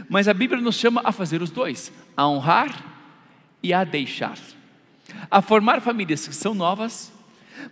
Mas 0.07 0.27
a 0.27 0.33
Bíblia 0.35 0.61
nos 0.61 0.75
chama 0.75 1.01
a 1.03 1.11
fazer 1.11 1.41
os 1.41 1.49
dois: 1.49 1.91
a 2.15 2.27
honrar 2.27 2.85
e 3.63 3.73
a 3.73 3.83
deixar, 3.83 4.37
a 5.31 5.41
formar 5.41 5.81
famílias 5.81 6.27
que 6.27 6.35
são 6.35 6.53
novas, 6.53 7.11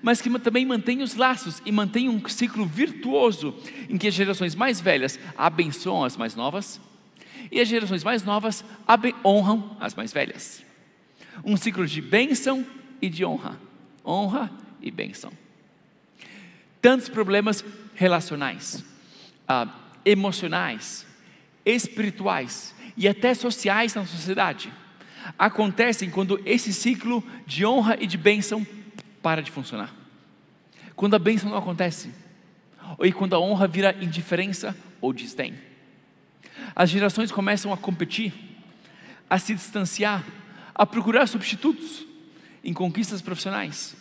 mas 0.02 0.20
que 0.20 0.32
também 0.40 0.66
mantêm 0.66 1.04
os 1.04 1.14
laços 1.14 1.62
e 1.64 1.72
mantêm 1.72 2.10
um 2.10 2.28
ciclo 2.28 2.66
virtuoso 2.66 3.56
em 3.88 4.00
que 4.00 4.08
as 4.08 4.16
gerações 4.16 4.56
mais 4.56 4.82
velhas 4.82 5.20
abençoam 5.38 6.04
as 6.04 6.18
mais 6.18 6.36
novas 6.36 6.82
e 7.52 7.62
as 7.62 7.68
gerações 7.68 8.04
mais 8.04 8.24
novas 8.24 8.66
honram 9.24 9.78
as 9.80 9.94
mais 9.94 10.12
velhas. 10.12 10.66
Um 11.44 11.56
ciclo 11.56 11.86
de 11.86 12.02
bênção 12.02 12.66
e 13.00 13.10
de 13.10 13.24
honra, 13.24 13.60
honra 14.04 14.52
e 14.82 14.92
bênção. 14.92 15.32
Tantos 16.82 17.10
problemas 17.10 17.64
relacionais, 17.96 18.84
ah, 19.48 19.68
emocionais, 20.06 21.06
espirituais 21.66 22.74
e 22.96 23.08
até 23.08 23.34
sociais 23.34 23.94
na 23.94 24.06
sociedade 24.06 24.72
acontecem 25.38 26.10
quando 26.10 26.42
esse 26.46 26.74
ciclo 26.74 27.24
de 27.46 27.66
honra 27.66 27.98
e 28.00 28.08
de 28.08 28.18
bênção 28.18 28.66
para 29.22 29.42
de 29.42 29.52
funcionar. 29.52 29.94
Quando 30.96 31.16
a 31.16 31.20
bênção 31.20 31.50
não 31.50 31.58
acontece, 31.58 32.10
ou 32.98 33.12
quando 33.14 33.36
a 33.36 33.40
honra 33.40 33.68
vira 33.68 33.96
indiferença 34.02 34.76
ou 35.00 35.14
desdém. 35.14 35.54
As 36.76 36.90
gerações 36.90 37.32
começam 37.32 37.72
a 37.72 37.78
competir, 37.78 38.34
a 39.30 39.38
se 39.38 39.54
distanciar, 39.54 40.24
a 40.74 40.86
procurar 40.86 41.28
substitutos 41.28 42.06
em 42.64 42.74
conquistas 42.74 43.22
profissionais, 43.22 43.96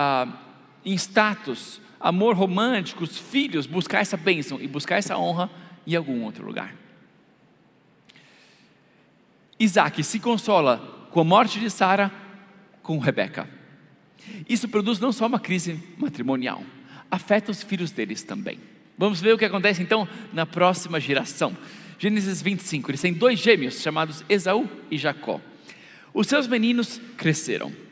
ah, 0.00 0.28
em 0.84 0.94
status, 0.94 1.80
amor 1.98 2.36
romântico, 2.36 3.02
os 3.02 3.18
filhos, 3.18 3.66
buscar 3.66 3.98
essa 3.98 4.16
bênção 4.16 4.60
e 4.60 4.68
buscar 4.68 4.96
essa 4.96 5.18
honra 5.18 5.50
em 5.84 5.96
algum 5.96 6.22
outro 6.22 6.46
lugar. 6.46 6.72
Isaac 9.58 10.04
se 10.04 10.20
consola 10.20 11.08
com 11.10 11.18
a 11.18 11.24
morte 11.24 11.58
de 11.58 11.68
Sara 11.68 12.12
com 12.80 12.96
Rebeca. 12.98 13.50
Isso 14.48 14.68
produz 14.68 15.00
não 15.00 15.10
só 15.10 15.26
uma 15.26 15.40
crise 15.40 15.82
matrimonial, 15.96 16.62
afeta 17.10 17.50
os 17.50 17.60
filhos 17.60 17.90
deles 17.90 18.22
também. 18.22 18.60
Vamos 18.96 19.20
ver 19.20 19.34
o 19.34 19.38
que 19.38 19.44
acontece 19.44 19.82
então 19.82 20.06
na 20.32 20.46
próxima 20.46 21.00
geração. 21.00 21.56
Gênesis 21.98 22.40
25, 22.40 22.92
eles 22.92 23.00
têm 23.00 23.12
dois 23.12 23.40
gêmeos 23.40 23.80
chamados 23.80 24.24
Esaú 24.28 24.68
e 24.88 24.96
Jacó. 24.96 25.40
Os 26.14 26.28
seus 26.28 26.46
meninos 26.46 27.00
cresceram 27.16 27.87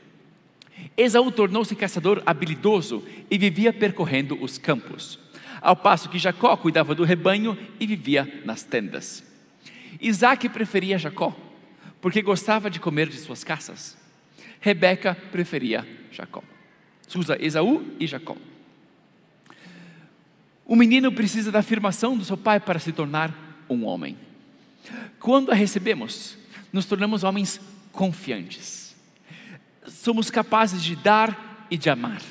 Esaú 0.97 1.31
tornou-se 1.31 1.75
caçador 1.77 2.23
habilidoso 2.25 3.05
e 3.31 3.37
vivia 3.37 3.73
percorrendo 3.73 4.43
os 4.43 4.57
campos, 4.57 5.19
ao 5.61 5.77
passo 5.77 6.09
que 6.09 6.19
Jacó 6.19 6.57
cuidava 6.57 6.95
do 6.95 7.05
rebanho 7.05 7.57
e 7.79 7.87
vivia 7.87 8.43
nas 8.45 8.63
tendas. 8.63 9.23
Isaac 10.01 10.49
preferia 10.49 10.99
Jacó, 10.99 11.37
porque 12.01 12.23
gostava 12.23 12.71
de 12.71 12.81
comer 12.81 13.09
de 13.09 13.19
suas 13.19 13.45
caças. 13.45 13.97
Rebeca 14.61 15.15
preferia 15.31 15.87
Jacó. 16.11 16.43
Usa 17.15 17.37
Esaú 17.41 17.85
e 18.01 18.07
Jacó. 18.07 18.37
O 20.65 20.75
menino 20.75 21.13
precisa 21.13 21.53
da 21.53 21.61
afirmação 21.61 22.17
do 22.17 22.25
seu 22.25 22.37
pai 22.37 22.59
para 22.59 22.79
se 22.79 22.93
tornar 22.93 23.33
um 23.69 23.85
homem. 23.85 24.17
Quando 25.21 25.51
a 25.51 25.55
recebemos, 25.55 26.37
nos 26.73 26.87
tornamos 26.87 27.23
homens 27.23 27.61
confiantes 27.93 28.86
somos 30.07 30.31
capazes 30.31 30.85
de 30.85 30.95
dar 30.95 31.67
e 31.69 31.77
de 31.77 31.91
amar, 31.91 32.23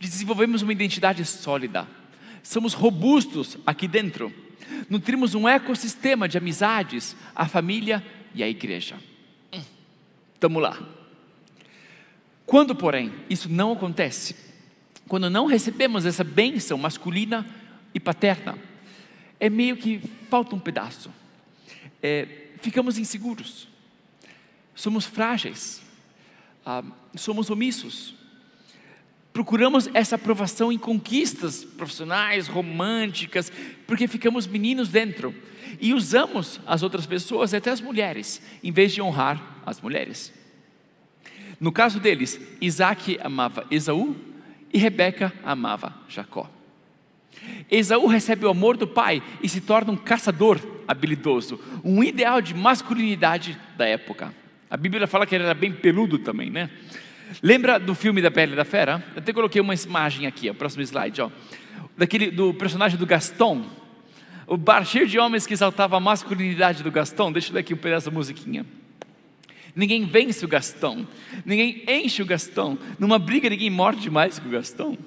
de 0.00 0.08
desenvolvermos 0.08 0.62
uma 0.62 0.72
identidade 0.72 1.22
sólida, 1.26 1.86
somos 2.42 2.72
robustos 2.72 3.58
aqui 3.66 3.86
dentro, 3.86 4.32
nutrimos 4.88 5.34
um 5.34 5.46
ecossistema 5.46 6.26
de 6.26 6.38
amizades, 6.38 7.14
a 7.36 7.46
família 7.46 8.02
e 8.34 8.42
a 8.42 8.48
igreja. 8.48 8.96
Estamos 10.32 10.62
lá. 10.62 10.78
Quando, 12.46 12.74
porém, 12.74 13.12
isso 13.28 13.50
não 13.50 13.72
acontece, 13.72 14.34
quando 15.06 15.28
não 15.28 15.44
recebemos 15.44 16.06
essa 16.06 16.24
bênção 16.24 16.78
masculina 16.78 17.46
e 17.92 18.00
paterna, 18.00 18.58
é 19.38 19.50
meio 19.50 19.76
que 19.76 20.00
falta 20.30 20.56
um 20.56 20.58
pedaço. 20.58 21.12
É, 22.02 22.46
ficamos 22.62 22.96
inseguros, 22.96 23.68
somos 24.74 25.04
frágeis, 25.04 25.83
ah, 26.64 26.82
somos 27.14 27.50
omissos. 27.50 28.14
procuramos 29.32 29.88
essa 29.92 30.14
aprovação 30.14 30.72
em 30.72 30.78
conquistas 30.78 31.64
profissionais, 31.64 32.46
românticas, 32.46 33.50
porque 33.86 34.06
ficamos 34.06 34.46
meninos 34.46 34.88
dentro 34.88 35.34
e 35.80 35.92
usamos 35.92 36.60
as 36.66 36.82
outras 36.84 37.04
pessoas, 37.04 37.52
até 37.52 37.70
as 37.70 37.80
mulheres, 37.80 38.40
em 38.62 38.70
vez 38.70 38.92
de 38.92 39.02
honrar 39.02 39.60
as 39.66 39.80
mulheres. 39.80 40.32
No 41.58 41.72
caso 41.72 41.98
deles, 41.98 42.40
Isaac 42.60 43.18
amava 43.22 43.66
Esaú 43.70 44.16
e 44.72 44.78
Rebeca 44.78 45.32
amava 45.42 45.94
Jacó. 46.08 46.50
Esaú 47.70 48.06
recebe 48.06 48.46
o 48.46 48.50
amor 48.50 48.76
do 48.76 48.86
pai 48.86 49.22
e 49.42 49.48
se 49.48 49.60
torna 49.60 49.92
um 49.92 49.96
caçador 49.96 50.60
habilidoso, 50.86 51.60
um 51.82 52.02
ideal 52.02 52.40
de 52.40 52.54
masculinidade 52.54 53.58
da 53.76 53.86
época. 53.86 54.32
A 54.74 54.76
Bíblia 54.76 55.06
fala 55.06 55.24
que 55.24 55.32
ele 55.36 55.44
era 55.44 55.54
bem 55.54 55.70
peludo 55.70 56.18
também, 56.18 56.50
né? 56.50 56.68
Lembra 57.40 57.78
do 57.78 57.94
filme 57.94 58.20
da 58.20 58.28
Pele 58.28 58.56
da 58.56 58.64
Fera? 58.64 59.00
Eu 59.14 59.20
até 59.20 59.32
coloquei 59.32 59.60
uma 59.60 59.72
imagem 59.72 60.26
aqui, 60.26 60.50
o 60.50 60.54
próximo 60.54 60.82
slide, 60.82 61.22
ó. 61.22 61.30
Daquele, 61.96 62.28
do 62.32 62.52
personagem 62.52 62.98
do 62.98 63.06
Gaston. 63.06 63.64
O 64.48 64.56
bar 64.56 64.84
cheio 64.84 65.06
de 65.06 65.16
homens 65.16 65.46
que 65.46 65.52
exaltava 65.52 65.96
a 65.96 66.00
masculinidade 66.00 66.82
do 66.82 66.90
Gaston. 66.90 67.30
Deixa 67.30 67.50
eu 67.50 67.54
ler 67.54 67.60
aqui 67.60 67.72
um 67.72 67.76
pedaço 67.76 68.10
da 68.10 68.16
musiquinha. 68.16 68.66
Ninguém 69.76 70.06
vence 70.06 70.44
o 70.44 70.48
Gastão, 70.48 71.06
ninguém 71.46 71.84
enche 71.86 72.20
o 72.20 72.26
Gastão. 72.26 72.76
Numa 72.98 73.16
briga, 73.16 73.48
ninguém 73.48 73.70
morde 73.70 74.10
mais 74.10 74.40
que 74.40 74.48
o 74.48 74.50
Gastão. 74.50 74.98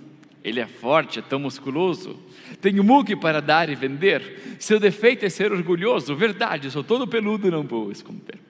Ele 0.46 0.62
é 0.62 0.68
forte, 0.68 1.20
é 1.20 1.22
tão 1.22 1.40
musculoso. 1.40 2.18
Tenho 2.62 2.86
muque 2.86 3.18
para 3.18 3.42
dar 3.42 3.68
e 3.68 3.76
vender. 3.76 4.56
Seu 4.60 4.80
defeito 4.80 5.26
é 5.26 5.30
ser 5.30 5.52
orgulhoso. 5.52 6.16
Verdade, 6.16 6.72
sou 6.72 6.86
todo 6.86 7.06
peludo, 7.06 7.52
não 7.52 7.64
vou 7.64 7.92
esconder. 7.92 8.47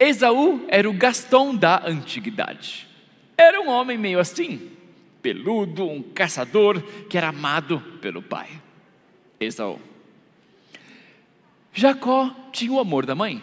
Esaú 0.00 0.64
era 0.68 0.88
o 0.88 0.94
Gastão 0.94 1.54
da 1.54 1.86
antiguidade. 1.86 2.88
Era 3.36 3.60
um 3.60 3.68
homem 3.68 3.96
meio 3.96 4.18
assim, 4.18 4.70
peludo, 5.22 5.86
um 5.86 6.02
caçador 6.02 6.82
que 7.08 7.16
era 7.16 7.28
amado 7.28 7.80
pelo 8.00 8.22
pai. 8.22 8.48
Esaú. 9.38 9.78
Jacó 11.72 12.34
tinha 12.50 12.72
o 12.72 12.80
amor 12.80 13.06
da 13.06 13.14
mãe 13.14 13.42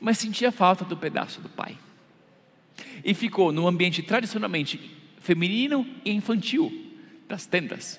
mas 0.00 0.18
sentia 0.18 0.52
falta 0.52 0.84
do 0.84 0.96
pedaço 0.96 1.40
do 1.40 1.48
pai. 1.48 1.76
E 3.04 3.14
ficou 3.14 3.52
no 3.52 3.66
ambiente 3.66 4.02
tradicionalmente 4.02 4.96
feminino 5.20 5.86
e 6.04 6.12
infantil 6.12 6.94
das 7.28 7.46
tendas. 7.46 7.98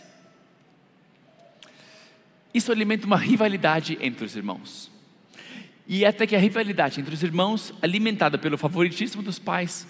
Isso 2.54 2.72
alimenta 2.72 3.06
uma 3.06 3.18
rivalidade 3.18 3.98
entre 4.02 4.26
os 4.26 4.36
irmãos. 4.36 4.92
E 5.88 6.06
até 6.06 6.28
que 6.28 6.36
a 6.36 6.40
rivalidade 6.40 7.00
entre 7.00 7.14
os 7.14 7.24
irmãos, 7.24 7.74
alimentada 7.82 8.38
pelo 8.38 8.58
favoritismo 8.58 9.22
dos 9.22 9.40
pais, 9.40 9.88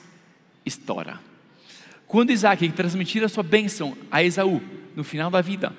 estoura. 0.65 1.19
Quando 2.05 2.31
Isaac 2.31 2.69
transmitir 2.69 3.23
a 3.23 3.29
sua 3.29 3.43
bênção 3.43 3.97
a 4.11 4.23
Esaú 4.23 4.61
no 4.95 5.03
final 5.03 5.31
da 5.31 5.41
vida, 5.41 5.73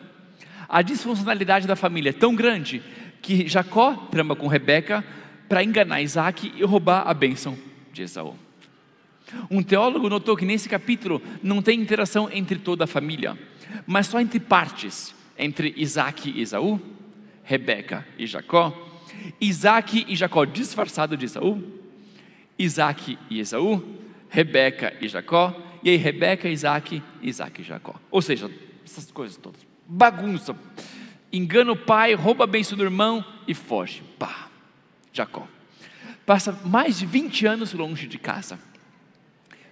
a 0.68 0.82
disfuncionalidade 0.82 1.66
da 1.66 1.76
família 1.76 2.10
é 2.10 2.12
tão 2.12 2.34
grande 2.34 2.82
que 3.22 3.48
Jacó 3.48 3.94
trama 4.10 4.37
com 4.37 4.46
Rebeca 4.46 5.04
para 5.48 5.62
enganar 5.62 6.02
Isaac 6.02 6.52
e 6.54 6.64
roubar 6.64 7.08
a 7.08 7.14
bênção 7.14 7.56
de 7.92 8.02
Esaú. 8.02 8.37
Um 9.50 9.62
teólogo 9.62 10.08
notou 10.08 10.37
que 10.37 10.44
nesse 10.44 10.68
capítulo 10.68 11.22
não 11.42 11.62
tem 11.62 11.80
interação 11.80 12.28
entre 12.32 12.58
toda 12.58 12.84
a 12.84 12.87
família, 12.87 13.38
mas 13.87 14.06
só 14.06 14.20
entre 14.20 14.40
partes, 14.40 15.14
entre 15.38 15.72
Isaac 15.76 16.30
e 16.30 16.40
Esaú, 16.40 16.80
Rebeca 17.44 18.06
e 18.18 18.26
Jacó, 18.26 18.88
Isaac 19.40 20.04
e 20.08 20.16
Jacó 20.16 20.44
disfarçado 20.44 21.16
de 21.16 21.25
Esaú, 21.25 21.62
Isaac 22.58 23.18
e 23.30 23.40
Esaú, 23.40 23.82
Rebeca 24.28 24.94
e 25.00 25.08
Jacó, 25.08 25.54
e 25.82 25.90
aí 25.90 25.96
Rebeca, 25.96 26.48
Isaac, 26.48 27.02
Isaac 27.22 27.60
e 27.60 27.64
Jacó. 27.64 27.94
Ou 28.10 28.20
seja, 28.20 28.50
essas 28.84 29.10
coisas 29.10 29.37
todas. 29.37 29.60
Bagunça. 29.87 30.56
Engana 31.33 31.72
o 31.72 31.76
pai, 31.76 32.14
rouba 32.14 32.44
a 32.44 32.46
bênção 32.46 32.76
do 32.76 32.85
irmão 32.85 33.24
e 33.46 33.54
foge. 33.54 34.02
Pá. 34.18 34.48
Jacó. 35.12 35.46
Passa 36.26 36.52
mais 36.64 36.98
de 36.98 37.07
20 37.07 37.46
anos 37.46 37.72
longe 37.72 38.07
de 38.07 38.18
casa. 38.18 38.59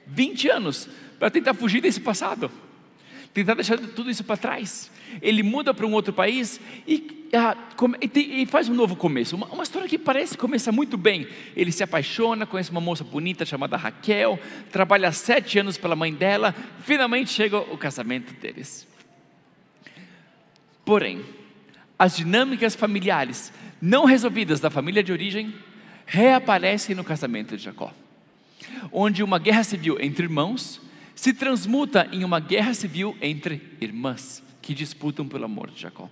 20 0.07 0.49
anos 0.49 0.89
para 1.19 1.31
tentar 1.31 1.55
fugir 1.55 1.81
desse 1.81 2.01
passado, 2.01 2.51
tentar 3.33 3.55
deixar 3.55 3.79
tudo 3.79 4.11
isso 4.11 4.25
para 4.25 4.37
trás. 4.37 4.91
Ele 5.21 5.43
muda 5.43 5.75
para 5.75 5.87
um 5.87 5.93
outro 5.93 6.13
país 6.13 6.61
e, 6.87 7.16
e, 8.01 8.43
e, 8.43 8.47
faz 8.47 8.69
um 8.69 8.75
novo 8.75 8.97
começo. 8.97 9.37
Uma, 9.37 9.63
história 9.63 9.89
que 9.89 9.99
parece 9.99 10.37
começar 10.37 10.73
muito 10.73 10.97
bem. 10.97 11.27
Ele 11.55 11.73
se 11.73 11.83
apaixona, 11.83 12.47
conhece 12.47 12.71
uma 12.71 12.81
moça 12.81 13.05
bonita 13.05 13.45
chamada 13.45 13.77
Raquel, 13.77 14.39
trabalha 14.71 15.11
sete 15.13 15.59
anos 15.59 15.77
pela 15.77 15.97
mãe 15.97 16.13
dela, 16.15 16.55
finalmente 16.81 17.31
chega 17.31 17.59
o 17.59 17.77
casamento 17.77 18.33
deles. 18.41 18.87
Porém, 20.85 21.25
as 21.99 22.17
dinâmicas 22.17 22.75
familiares 22.75 23.53
não 23.81 24.05
resolvidas 24.05 24.61
da 24.61 24.71
família 24.71 25.03
de 25.03 25.13
origem 25.13 25.55
reaparecem 26.07 26.95
no 26.95 27.03
casamento 27.03 27.57
de 27.57 27.65
Jacó, 27.65 27.93
onde 28.93 29.23
uma 29.23 29.39
guerra 29.39 29.65
civil 29.65 29.99
entre 30.01 30.25
irmãos 30.25 30.81
se 31.15 31.33
transmuta 31.33 32.09
em 32.13 32.23
uma 32.23 32.39
guerra 32.39 32.73
civil 32.75 33.17
entre 33.21 33.61
irmãs 33.81 34.43
que 34.63 34.75
disputam 34.75 35.27
pelo 35.27 35.47
amor 35.47 35.71
de 35.71 35.81
Jacó. 35.81 36.09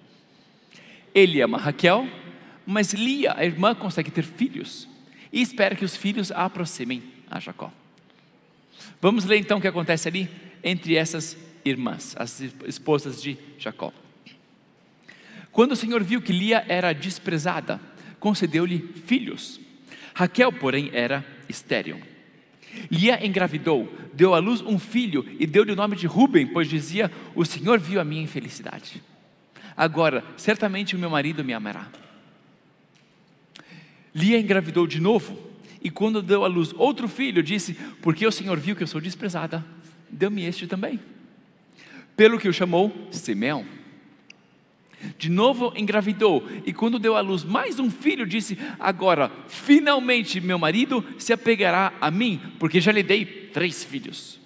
Ele 1.15 1.41
ama 1.41 1.59
Raquel, 1.59 2.09
mas 2.67 2.93
Lia, 2.93 3.35
a 3.37 3.45
irmã, 3.45 3.75
consegue 3.75 4.11
ter 4.11 4.25
filhos 4.25 4.89
e 5.33 5.41
espera 5.41 5.75
que 5.75 5.85
os 5.85 5.97
filhos 5.97 6.33
a 6.33 6.45
aproximem 6.45 7.03
a 7.31 7.41
Jacó. 7.41 7.73
Vamos 9.01 9.25
ler 9.25 9.39
então 9.39 9.59
o 9.59 9.61
que 9.61 9.69
acontece 9.69 10.09
ali 10.09 10.29
entre 10.63 10.97
essas 10.97 11.37
irmãs, 11.65 12.15
as 12.19 12.41
esposas 12.67 13.23
de 13.23 13.37
Jacó. 13.59 13.93
Quando 15.53 15.73
o 15.73 15.77
Senhor 15.77 16.03
viu 16.03 16.21
que 16.21 16.33
Lia 16.33 16.65
era 16.69 16.93
desprezada, 16.93 17.81
concedeu-lhe 18.19 18.79
filhos. 19.07 19.61
Raquel, 20.15 20.53
porém, 20.53 20.91
era 20.93 21.25
estéril. 21.49 22.01
Lia 22.91 23.25
engravidou, 23.25 23.93
deu 24.13 24.35
à 24.35 24.39
luz 24.39 24.61
um 24.61 24.79
filho 24.79 25.25
e 25.39 25.47
deu-lhe 25.47 25.73
o 25.73 25.77
nome 25.77 25.97
de 25.97 26.07
Ruben, 26.07 26.47
pois 26.47 26.69
dizia: 26.69 27.11
O 27.35 27.45
Senhor 27.45 27.79
viu 27.79 28.01
a 28.01 28.05
minha 28.05 28.23
infelicidade. 28.23 29.01
Agora, 29.77 30.25
certamente 30.37 30.95
o 30.95 30.99
meu 30.99 31.11
marido 31.11 31.45
me 31.45 31.53
amará. 31.53 31.89
Lia 34.15 34.39
engravidou 34.39 34.87
de 34.87 35.01
novo, 35.01 35.37
e 35.83 35.91
quando 35.91 36.23
deu 36.23 36.45
à 36.45 36.47
luz 36.47 36.73
outro 36.77 37.09
filho, 37.09 37.43
disse: 37.43 37.75
Porque 38.01 38.27
o 38.27 38.33
Senhor 38.33 38.59
viu 38.59 38.77
que 38.77 38.83
eu 38.83 38.87
sou 38.87 39.01
desprezada, 39.01 39.65
deu-me 40.09 40.45
este 40.45 40.67
também. 40.67 41.01
Pelo 42.17 42.39
que 42.39 42.49
o 42.49 42.53
chamou 42.53 42.93
Simeão. 43.11 43.67
De 45.19 45.29
novo 45.29 45.73
engravidou 45.77 46.49
e 46.65 46.73
quando 46.73 46.99
deu 46.99 47.15
à 47.15 47.21
luz 47.21 47.45
mais 47.45 47.79
um 47.79 47.91
filho, 47.91 48.25
disse: 48.25 48.57
Agora, 48.79 49.31
finalmente 49.49 50.41
meu 50.41 50.59
marido 50.59 51.05
se 51.19 51.33
apegará 51.33 51.93
a 52.01 52.11
mim, 52.11 52.41
porque 52.59 52.81
já 52.81 52.93
lhe 52.93 53.03
dei 53.03 53.25
três 53.25 53.85
filhos. 53.85 54.41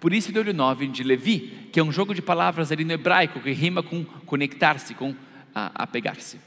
Por 0.00 0.14
isso 0.14 0.32
deu-lhe 0.32 0.50
o 0.50 0.54
nome 0.54 0.88
de 0.88 1.04
Levi, 1.04 1.68
que 1.70 1.78
é 1.78 1.84
um 1.84 1.92
jogo 1.92 2.14
de 2.14 2.22
palavras 2.22 2.72
ali 2.72 2.84
no 2.84 2.92
hebraico 2.92 3.38
que 3.38 3.52
rima 3.52 3.82
com 3.82 4.02
conectar-se, 4.02 4.94
com 4.94 5.14
apegar-se. 5.54 6.40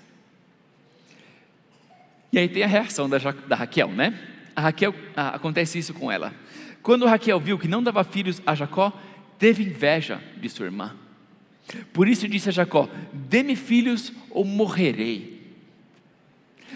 E 2.31 2.39
aí 2.39 2.49
tem 2.49 2.63
a 2.63 2.67
reação 2.67 3.07
da, 3.07 3.19
da 3.19 3.55
Raquel, 3.55 3.89
né? 3.89 4.19
A 4.55 4.61
Raquel, 4.61 4.95
acontece 5.15 5.77
isso 5.77 5.93
com 5.93 6.11
ela. 6.11 6.33
Quando 6.81 7.05
Raquel 7.05 7.39
viu 7.39 7.59
que 7.59 7.67
não 7.67 7.83
dava 7.83 8.03
filhos 8.03 8.41
a 8.43 8.55
Jacó, 8.55 8.91
teve 9.37 9.63
inveja 9.63 10.19
de 10.37 10.49
sua 10.49 10.65
irmã. 10.65 10.95
Por 11.93 12.07
isso 12.07 12.27
disse 12.27 12.49
a 12.49 12.51
Jacó: 12.51 12.89
Dê-me 13.13 13.55
filhos 13.55 14.11
ou 14.31 14.43
morrerei. 14.43 15.43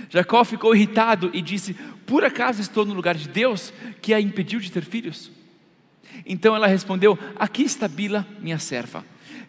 Jacó 0.10 0.44
ficou 0.46 0.76
irritado 0.76 1.32
e 1.34 1.42
disse: 1.42 1.74
Por 2.06 2.24
acaso 2.24 2.62
estou 2.62 2.86
no 2.86 2.94
lugar 2.94 3.16
de 3.16 3.28
Deus 3.28 3.74
que 4.02 4.14
a 4.14 4.22
impediu 4.22 4.60
de 4.60 4.72
ter 4.72 4.86
filhos? 4.86 5.32
Então 6.26 6.56
ela 6.56 6.68
respondeu: 6.68 7.18
Aqui 7.36 7.64
está 7.64 7.88
Bila, 7.88 8.26
minha 8.40 8.60
serva. 8.60 9.04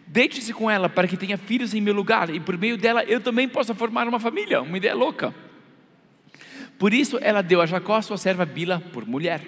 Deite-se 0.07 0.53
com 0.53 0.69
ela 0.69 0.89
para 0.89 1.07
que 1.07 1.15
tenha 1.15 1.37
filhos 1.37 1.73
em 1.73 1.81
meu 1.81 1.93
lugar, 1.93 2.33
e 2.33 2.39
por 2.39 2.57
meio 2.57 2.77
dela 2.77 3.03
eu 3.03 3.21
também 3.21 3.47
possa 3.47 3.75
formar 3.75 4.07
uma 4.07 4.19
família. 4.19 4.61
Uma 4.61 4.77
ideia 4.77 4.95
louca. 4.95 5.33
Por 6.79 6.93
isso 6.93 7.19
ela 7.21 7.41
deu 7.41 7.61
a 7.61 7.65
Jacó 7.65 8.01
sua 8.01 8.17
serva 8.17 8.45
Bila 8.45 8.81
por 8.91 9.05
mulher. 9.05 9.41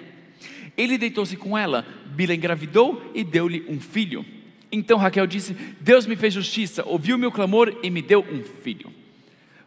Ele 0.76 0.96
deitou-se 0.96 1.36
com 1.36 1.56
ela, 1.56 1.86
Bila 2.06 2.34
engravidou 2.34 3.10
e 3.14 3.24
deu-lhe 3.24 3.64
um 3.68 3.80
filho. 3.80 4.24
Então 4.70 4.98
Raquel 4.98 5.26
disse: 5.26 5.54
Deus 5.80 6.06
me 6.06 6.16
fez 6.16 6.32
justiça, 6.32 6.84
ouviu 6.86 7.18
meu 7.18 7.32
clamor 7.32 7.78
e 7.82 7.90
me 7.90 8.00
deu 8.00 8.24
um 8.30 8.42
filho. 8.42 8.92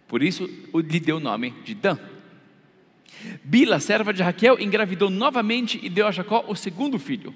Por 0.07 0.23
isso 0.23 0.49
lhe 0.73 0.99
deu 0.99 1.17
o 1.17 1.19
nome 1.19 1.53
de 1.63 1.73
Dan. 1.73 1.97
Bila, 3.43 3.79
serva 3.79 4.13
de 4.13 4.23
Raquel, 4.23 4.59
engravidou 4.59 5.09
novamente 5.09 5.79
e 5.81 5.89
deu 5.89 6.07
a 6.07 6.11
Jacó 6.11 6.45
o 6.47 6.55
segundo 6.55 6.97
filho. 6.99 7.33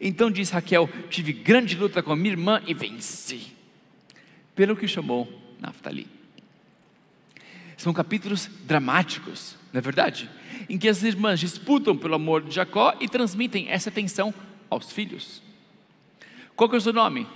Então 0.00 0.30
disse 0.30 0.52
Raquel: 0.52 0.88
Tive 1.08 1.32
grande 1.32 1.76
luta 1.76 2.02
com 2.02 2.12
a 2.12 2.16
minha 2.16 2.32
irmã 2.32 2.62
e 2.66 2.74
venci. 2.74 3.52
Pelo 4.54 4.76
que 4.76 4.86
chamou 4.86 5.28
Naftali. 5.60 6.06
São 7.76 7.92
capítulos 7.92 8.48
dramáticos, 8.64 9.56
não 9.72 9.78
é 9.78 9.80
verdade? 9.80 10.30
Em 10.68 10.78
que 10.78 10.88
as 10.88 11.02
irmãs 11.02 11.40
disputam 11.40 11.96
pelo 11.96 12.14
amor 12.14 12.42
de 12.42 12.54
Jacó 12.54 12.94
e 13.00 13.08
transmitem 13.08 13.68
essa 13.68 13.90
tensão 13.90 14.32
aos 14.70 14.92
filhos. 14.92 15.42
Qual 16.54 16.68
que 16.68 16.76
é 16.76 16.78
o 16.78 16.80
seu 16.80 16.92
nome? 16.92 17.26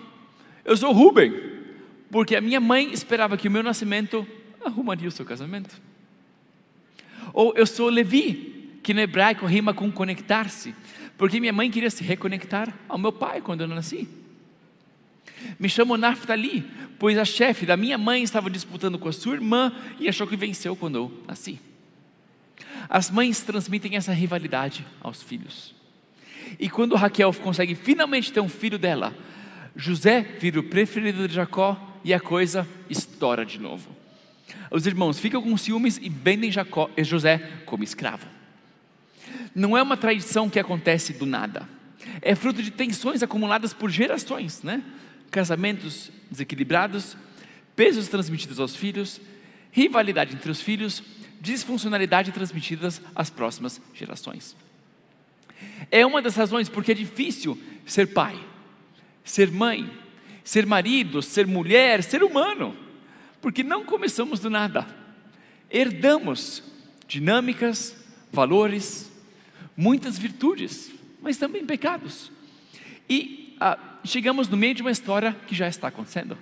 Eu 0.64 0.76
sou 0.76 0.92
Ruben, 0.92 1.32
porque 2.10 2.36
a 2.36 2.40
minha 2.40 2.60
mãe 2.60 2.92
esperava 2.92 3.36
que 3.36 3.48
o 3.48 3.50
meu 3.50 3.62
nascimento 3.62 4.26
arrumaria 4.64 5.08
o 5.08 5.12
seu 5.12 5.24
casamento. 5.24 5.80
Ou 7.32 7.52
eu 7.56 7.66
sou 7.66 7.88
Levi, 7.88 8.78
que 8.82 8.94
no 8.94 9.00
hebraico 9.00 9.46
rima 9.46 9.74
com 9.74 9.90
conectar-se, 9.90 10.74
porque 11.16 11.40
minha 11.40 11.52
mãe 11.52 11.70
queria 11.70 11.90
se 11.90 12.02
reconectar 12.02 12.72
ao 12.88 12.98
meu 12.98 13.12
pai 13.12 13.40
quando 13.40 13.62
eu 13.62 13.68
nasci. 13.68 14.08
Me 15.58 15.68
chamo 15.68 15.96
Naftali, 15.96 16.64
pois 16.98 17.18
a 17.18 17.24
chefe 17.24 17.66
da 17.66 17.76
minha 17.76 17.98
mãe 17.98 18.22
estava 18.22 18.50
disputando 18.50 18.98
com 18.98 19.08
a 19.08 19.12
sua 19.12 19.34
irmã 19.34 19.72
e 19.98 20.08
achou 20.08 20.26
que 20.26 20.36
venceu 20.36 20.74
quando 20.74 20.96
eu 20.96 21.24
nasci. 21.26 21.60
As 22.88 23.10
mães 23.10 23.40
transmitem 23.42 23.96
essa 23.96 24.12
rivalidade 24.12 24.84
aos 25.00 25.22
filhos. 25.22 25.74
E 26.58 26.68
quando 26.68 26.94
Raquel 26.94 27.32
consegue 27.34 27.74
finalmente 27.74 28.32
ter 28.32 28.40
um 28.40 28.48
filho 28.48 28.78
dela, 28.78 29.14
José 29.76 30.22
vira 30.22 30.60
o 30.60 30.62
preferido 30.62 31.28
de 31.28 31.34
Jacó 31.34 31.78
e 32.04 32.14
a 32.14 32.20
coisa 32.20 32.66
estoura 32.88 33.44
de 33.44 33.60
novo. 33.60 33.97
Os 34.70 34.86
irmãos 34.86 35.18
ficam 35.18 35.42
com 35.42 35.56
ciúmes 35.56 35.98
e 36.00 36.08
vendem 36.08 36.50
Jacó, 36.50 36.90
e 36.96 37.04
José 37.04 37.38
como 37.64 37.84
escravo. 37.84 38.26
Não 39.54 39.76
é 39.76 39.82
uma 39.82 39.96
tradição 39.96 40.48
que 40.48 40.58
acontece 40.58 41.12
do 41.12 41.26
nada. 41.26 41.68
É 42.20 42.34
fruto 42.34 42.62
de 42.62 42.70
tensões 42.70 43.22
acumuladas 43.22 43.72
por 43.72 43.90
gerações, 43.90 44.62
né? 44.62 44.82
Casamentos 45.30 46.10
desequilibrados, 46.30 47.16
pesos 47.74 48.08
transmitidos 48.08 48.60
aos 48.60 48.74
filhos, 48.74 49.20
rivalidade 49.70 50.34
entre 50.34 50.50
os 50.50 50.60
filhos, 50.60 51.02
disfuncionalidade 51.40 52.32
transmitidas 52.32 53.00
às 53.14 53.30
próximas 53.30 53.80
gerações. 53.94 54.56
É 55.90 56.04
uma 56.04 56.22
das 56.22 56.36
razões 56.36 56.68
porque 56.68 56.92
é 56.92 56.94
difícil 56.94 57.58
ser 57.84 58.08
pai, 58.08 58.38
ser 59.24 59.50
mãe, 59.50 59.90
ser 60.44 60.66
marido, 60.66 61.22
ser 61.22 61.46
mulher, 61.46 62.02
ser 62.02 62.22
humano 62.22 62.87
porque 63.40 63.62
não 63.62 63.84
começamos 63.84 64.40
do 64.40 64.50
nada, 64.50 64.86
herdamos 65.70 66.62
dinâmicas, 67.06 67.96
valores, 68.32 69.10
muitas 69.76 70.18
virtudes, 70.18 70.90
mas 71.20 71.36
também 71.36 71.64
pecados, 71.64 72.30
e 73.08 73.56
ah, 73.60 73.78
chegamos 74.04 74.48
no 74.48 74.56
meio 74.56 74.74
de 74.74 74.82
uma 74.82 74.90
história 74.90 75.36
que 75.46 75.54
já 75.54 75.68
está 75.68 75.88
acontecendo. 75.88 76.36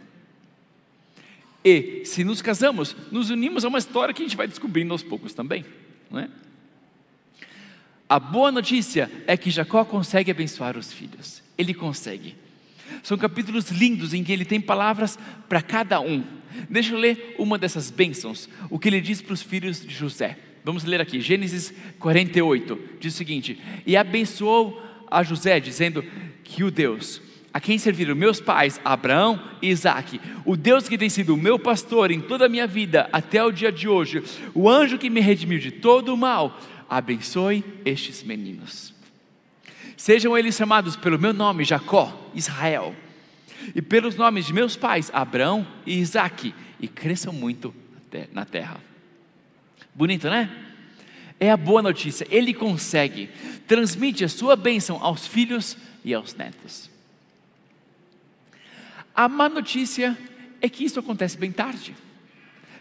E 1.65 2.05
se 2.05 2.23
nos 2.23 2.41
casamos, 2.41 2.95
nos 3.11 3.31
unimos 3.31 3.65
a 3.65 3.69
uma 3.69 3.79
história 3.79 4.15
que 4.15 4.23
a 4.23 4.25
gente 4.25 4.37
vai 4.37 4.47
descobrindo 4.47 4.93
aos 4.93 5.03
poucos 5.03 5.35
também, 5.35 5.65
não 6.11 6.21
é? 6.21 6.29
A 8.09 8.21
boa 8.21 8.53
notícia 8.53 9.11
é 9.27 9.37
que 9.37 9.51
Jacó 9.51 9.85
consegue 9.85 10.31
abençoar 10.31 10.77
os 10.79 10.93
filhos. 10.93 11.43
Ele 11.59 11.75
consegue. 11.75 12.37
São 13.03 13.17
capítulos 13.17 13.71
lindos 13.71 14.15
em 14.15 14.23
que 14.23 14.33
ele 14.33 14.45
tem 14.45 14.61
palavras 14.61 15.19
para 15.49 15.63
cada 15.63 16.01
um. 16.01 16.25
Deixa 16.71 16.95
eu 16.95 16.99
ler 16.99 17.35
uma 17.39 17.59
dessas 17.59 17.91
bênçãos, 17.91 18.49
o 18.71 18.79
que 18.79 18.89
ele 18.89 19.01
diz 19.01 19.21
para 19.21 19.35
os 19.35 19.43
filhos 19.43 19.85
de 19.85 19.95
José. 19.95 20.39
Vamos 20.65 20.85
ler 20.85 21.01
aqui, 21.01 21.21
Gênesis 21.21 21.73
48, 21.99 22.79
diz 22.99 23.15
o 23.15 23.17
seguinte: 23.17 23.59
E 23.87 23.97
abençoou 23.97 24.83
a 25.11 25.23
José, 25.23 25.61
dizendo 25.61 26.05
que 26.43 26.65
o 26.65 26.71
Deus 26.71 27.21
a 27.57 27.61
quem 27.61 27.79
serviram 27.79 28.15
meus 28.15 28.39
pais, 28.39 28.79
Abraão 28.85 29.43
e 29.63 29.71
Isaac, 29.71 30.21
o 30.45 30.59
Deus 30.59 30.91
que 30.91 30.99
tem 30.99 31.09
sido 31.09 31.33
o 31.33 31.39
meu 31.39 31.59
pastor 31.59 32.11
em 32.11 32.21
toda 32.21 32.45
a 32.45 32.49
minha 32.51 32.67
vida 32.67 33.09
até 33.11 33.43
o 33.43 33.51
dia 33.51 33.73
de 33.73 33.89
hoje, 33.89 34.23
o 34.53 34.69
anjo 34.69 34.99
que 34.99 35.09
me 35.09 35.23
redimiu 35.23 35.59
de 35.59 35.71
todo 35.71 36.13
o 36.13 36.19
mal, 36.19 36.61
abençoe 36.87 37.65
estes 37.83 38.23
meninos. 38.23 38.96
Sejam 39.97 40.37
eles 40.37 40.55
chamados 40.55 40.95
pelo 40.95 41.19
meu 41.19 41.33
nome, 41.33 41.65
Jacó, 41.65 42.31
Israel 42.35 42.95
e 43.75 43.81
pelos 43.81 44.15
nomes 44.15 44.47
de 44.47 44.53
meus 44.53 44.77
pais, 44.77 45.11
Abraão 45.13 45.67
e 45.87 45.99
Isaac, 45.99 46.55
e 46.79 46.87
cresçam 46.87 47.33
muito 47.33 47.75
na 48.33 48.45
terra. 48.45 48.79
Bonito, 49.95 50.29
né? 50.29 50.51
É 51.41 51.51
a 51.51 51.57
boa 51.57 51.83
notícia, 51.83 52.27
ele 52.31 52.55
consegue, 52.55 53.29
transmite 53.67 54.25
a 54.25 54.29
sua 54.29 54.57
bênção 54.57 55.03
aos 55.03 55.27
filhos 55.27 55.77
e 56.05 56.15
aos 56.15 56.35
netos. 56.35 56.91
A 59.15 59.29
má 59.29 59.49
notícia 59.49 60.17
é 60.61 60.69
que 60.69 60.85
isso 60.85 61.01
acontece 61.01 61.37
bem 61.37 61.51
tarde, 61.51 61.95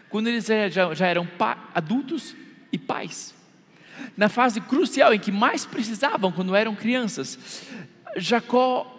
quando 0.08 0.28
eles 0.28 0.46
já, 0.70 0.94
já 0.94 1.06
eram 1.06 1.28
adultos 1.74 2.36
e 2.70 2.78
pais. 2.78 3.34
Na 4.16 4.28
fase 4.28 4.60
crucial 4.60 5.12
em 5.12 5.18
que 5.18 5.32
mais 5.32 5.64
precisavam, 5.66 6.32
quando 6.32 6.54
eram 6.54 6.74
crianças, 6.74 7.66
Jacó 8.16 8.92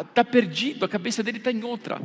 está 0.00 0.24
perdido, 0.24 0.84
a 0.84 0.88
cabeça 0.88 1.22
dele 1.22 1.38
está 1.38 1.50
em 1.50 1.62
outra. 1.64 2.00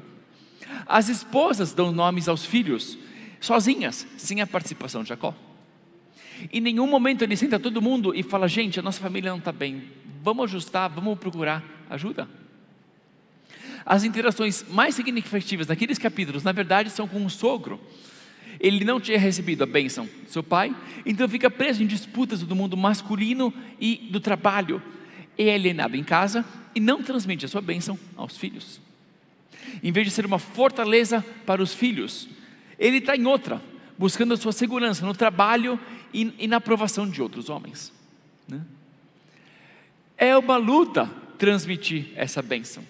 As 0.85 1.09
esposas 1.09 1.73
dão 1.73 1.91
nomes 1.91 2.27
aos 2.27 2.45
filhos, 2.45 2.97
sozinhas, 3.39 4.07
sem 4.17 4.41
a 4.41 4.47
participação 4.47 5.03
de 5.03 5.09
Jacó. 5.09 5.35
Em 6.51 6.59
nenhum 6.59 6.87
momento 6.87 7.23
ele 7.23 7.37
senta 7.37 7.59
todo 7.59 7.81
mundo 7.81 8.13
e 8.15 8.23
fala: 8.23 8.47
gente, 8.47 8.79
a 8.79 8.83
nossa 8.83 8.99
família 8.99 9.31
não 9.31 9.37
está 9.37 9.51
bem, 9.51 9.83
vamos 10.21 10.45
ajustar, 10.45 10.89
vamos 10.89 11.17
procurar 11.19 11.63
ajuda. 11.89 12.27
As 13.85 14.03
interações 14.03 14.65
mais 14.69 14.95
significativas 14.95 15.67
naqueles 15.67 15.97
capítulos, 15.97 16.43
na 16.43 16.51
verdade, 16.51 16.89
são 16.89 17.07
com 17.07 17.25
o 17.25 17.29
sogro. 17.29 17.79
Ele 18.63 18.85
não 18.85 18.97
tinha 18.97 19.19
recebido 19.19 19.61
a 19.61 19.67
bênção 19.67 20.05
do 20.05 20.29
seu 20.29 20.41
pai, 20.41 20.73
então 21.05 21.27
fica 21.27 21.51
preso 21.51 21.83
em 21.83 21.85
disputas 21.85 22.41
do 22.41 22.55
mundo 22.55 22.77
masculino 22.77 23.53
e 23.77 24.07
do 24.09 24.21
trabalho. 24.21 24.81
É 25.37 25.53
alienado 25.53 25.97
em 25.97 26.03
casa 26.03 26.45
e 26.73 26.79
não 26.79 27.03
transmite 27.03 27.43
a 27.43 27.49
sua 27.49 27.59
bênção 27.59 27.99
aos 28.15 28.37
filhos. 28.37 28.79
Em 29.83 29.91
vez 29.91 30.07
de 30.07 30.13
ser 30.13 30.25
uma 30.25 30.39
fortaleza 30.39 31.25
para 31.45 31.61
os 31.61 31.73
filhos, 31.73 32.29
ele 32.79 32.99
está 32.99 33.17
em 33.17 33.25
outra, 33.25 33.61
buscando 33.97 34.33
a 34.33 34.37
sua 34.37 34.53
segurança 34.53 35.05
no 35.05 35.13
trabalho 35.13 35.77
e, 36.13 36.33
e 36.39 36.47
na 36.47 36.57
aprovação 36.57 37.09
de 37.09 37.21
outros 37.21 37.49
homens. 37.49 37.91
Né? 38.47 38.61
É 40.17 40.37
uma 40.37 40.55
luta 40.55 41.11
transmitir 41.37 42.11
essa 42.15 42.41
bênção. 42.41 42.81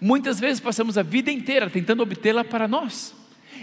Muitas 0.00 0.40
vezes 0.40 0.58
passamos 0.58 0.98
a 0.98 1.02
vida 1.02 1.30
inteira 1.30 1.70
tentando 1.70 2.02
obtê-la 2.02 2.42
para 2.42 2.66
nós, 2.66 3.14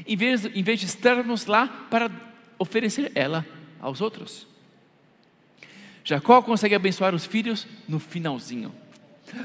em 0.05 0.15
vez, 0.15 0.45
em 0.45 0.63
vez 0.63 0.79
de 0.79 0.86
estarmos 0.86 1.45
lá 1.45 1.67
para 1.89 2.10
oferecer 2.58 3.12
ela 3.15 3.45
aos 3.79 4.01
outros. 4.01 4.47
Jacó 6.03 6.41
consegue 6.41 6.75
abençoar 6.75 7.13
os 7.15 7.25
filhos 7.25 7.67
no 7.88 7.99
finalzinho 7.99 8.73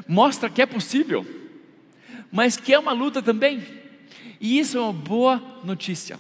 mostra 0.07 0.51
que 0.51 0.63
é 0.63 0.67
possível, 0.67 1.27
mas 2.31 2.57
que 2.57 2.73
é 2.73 2.79
uma 2.79 2.93
luta 2.93 3.23
também. 3.23 3.65
E 4.41 4.59
isso 4.59 4.79
é 4.79 4.81
uma 4.81 4.93
boa 4.93 5.61
notícia. 5.65 6.19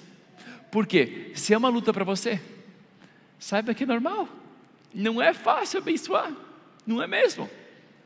Porque 0.70 1.32
se 1.34 1.52
é 1.52 1.58
uma 1.58 1.68
luta 1.68 1.92
para 1.92 2.04
você, 2.04 2.40
saiba 3.38 3.74
que 3.74 3.84
é 3.84 3.86
normal. 3.86 4.28
Não 4.94 5.20
é 5.20 5.32
fácil 5.32 5.78
abençoar, 5.78 6.32
não 6.86 7.02
é 7.02 7.06
mesmo? 7.06 7.48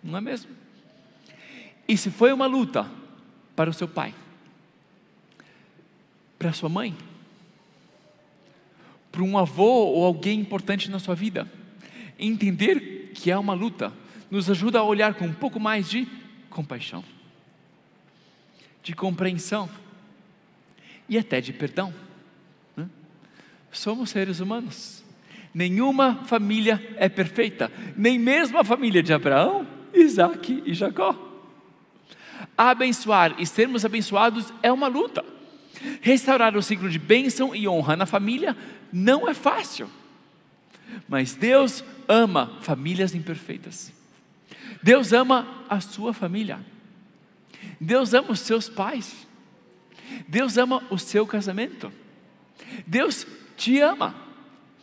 Não 0.02 0.18
é 0.18 0.20
mesmo? 0.20 0.50
E 1.88 1.96
se 1.96 2.10
foi 2.10 2.32
uma 2.32 2.46
luta 2.46 2.90
para 3.56 3.70
o 3.70 3.72
seu 3.72 3.88
pai, 3.88 4.14
para 6.38 6.52
sua 6.52 6.68
mãe, 6.68 6.96
para 9.10 9.22
um 9.22 9.38
avô 9.38 9.86
ou 9.86 10.04
alguém 10.04 10.40
importante 10.40 10.90
na 10.90 10.98
sua 10.98 11.14
vida, 11.14 11.50
entender 12.18 13.12
que 13.14 13.30
é 13.30 13.38
uma 13.38 13.54
luta 13.54 13.92
nos 14.30 14.50
ajuda 14.50 14.80
a 14.80 14.82
olhar 14.82 15.14
com 15.14 15.26
um 15.26 15.32
pouco 15.32 15.60
mais 15.60 15.88
de 15.88 16.08
compaixão, 16.50 17.04
de 18.82 18.92
compreensão 18.92 19.70
e 21.08 21.16
até 21.16 21.40
de 21.40 21.52
perdão. 21.52 21.94
Né? 22.76 22.88
Somos 23.70 24.10
seres 24.10 24.40
humanos. 24.40 25.04
Nenhuma 25.54 26.24
família 26.24 26.84
é 26.96 27.08
perfeita, 27.08 27.70
nem 27.96 28.18
mesmo 28.18 28.58
a 28.58 28.64
família 28.64 29.02
de 29.04 29.12
Abraão, 29.12 29.64
Isaac 29.94 30.64
e 30.66 30.74
Jacó. 30.74 31.16
Abençoar 32.58 33.36
e 33.38 33.46
sermos 33.46 33.84
abençoados 33.84 34.52
é 34.62 34.72
uma 34.72 34.88
luta. 34.88 35.24
Restaurar 36.00 36.56
o 36.56 36.62
ciclo 36.62 36.88
de 36.88 36.98
bênção 36.98 37.54
e 37.54 37.68
honra 37.68 37.96
na 37.96 38.06
família 38.06 38.56
não 38.92 39.28
é 39.28 39.34
fácil. 39.34 39.88
Mas 41.08 41.34
Deus 41.34 41.84
ama 42.08 42.58
famílias 42.60 43.14
imperfeitas. 43.14 43.92
Deus 44.82 45.12
ama 45.12 45.64
a 45.68 45.80
sua 45.80 46.12
família. 46.12 46.58
Deus 47.80 48.14
ama 48.14 48.32
os 48.32 48.40
seus 48.40 48.68
pais. 48.68 49.26
Deus 50.28 50.56
ama 50.56 50.82
o 50.90 50.98
seu 50.98 51.26
casamento. 51.26 51.92
Deus 52.86 53.26
te 53.56 53.80
ama. 53.80 54.14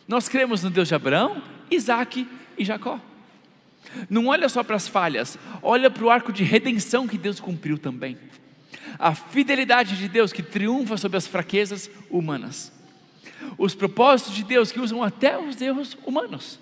Nós 0.06 0.28
cremos 0.28 0.62
no 0.62 0.70
Deus 0.70 0.88
de 0.88 0.94
Abraão, 0.94 1.42
Isaac 1.70 2.26
e 2.58 2.64
Jacó. 2.64 3.00
Não 4.08 4.26
olha 4.26 4.48
só 4.48 4.62
para 4.62 4.76
as 4.76 4.88
falhas, 4.88 5.38
olha 5.62 5.90
para 5.90 6.04
o 6.04 6.10
arco 6.10 6.32
de 6.32 6.44
redenção 6.44 7.06
que 7.06 7.18
Deus 7.18 7.40
cumpriu 7.40 7.78
também. 7.78 8.18
A 8.98 9.14
fidelidade 9.14 9.96
de 9.96 10.08
Deus 10.08 10.32
que 10.32 10.42
triunfa 10.42 10.96
sobre 10.96 11.18
as 11.18 11.26
fraquezas 11.26 11.90
humanas. 12.10 12.72
Os 13.58 13.74
propósitos 13.74 14.34
de 14.34 14.44
Deus 14.44 14.70
que 14.70 14.80
usam 14.80 15.02
até 15.02 15.38
os 15.38 15.60
erros 15.60 15.96
humanos. 16.04 16.58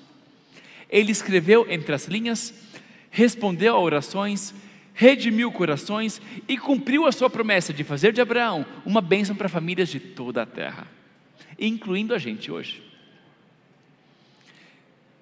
Ele 0.88 1.12
escreveu 1.12 1.66
entre 1.70 1.94
as 1.94 2.06
linhas 2.06 2.54
respondeu 3.10 3.74
a 3.74 3.80
orações, 3.80 4.54
redimiu 4.94 5.50
corações 5.50 6.22
e 6.48 6.56
cumpriu 6.56 7.06
a 7.06 7.12
sua 7.12 7.28
promessa 7.28 7.72
de 7.72 7.82
fazer 7.82 8.12
de 8.12 8.20
Abraão 8.20 8.64
uma 8.86 9.00
bênção 9.00 9.34
para 9.34 9.48
famílias 9.48 9.88
de 9.88 9.98
toda 9.98 10.42
a 10.42 10.46
terra, 10.46 10.86
incluindo 11.58 12.14
a 12.14 12.18
gente 12.18 12.50
hoje. 12.50 12.82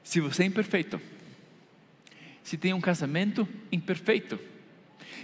Se 0.05 0.21
você 0.21 0.43
é 0.43 0.47
imperfeito, 0.47 1.01
se 2.43 2.57
tem 2.57 2.73
um 2.73 2.81
casamento 2.81 3.49
imperfeito, 3.71 4.39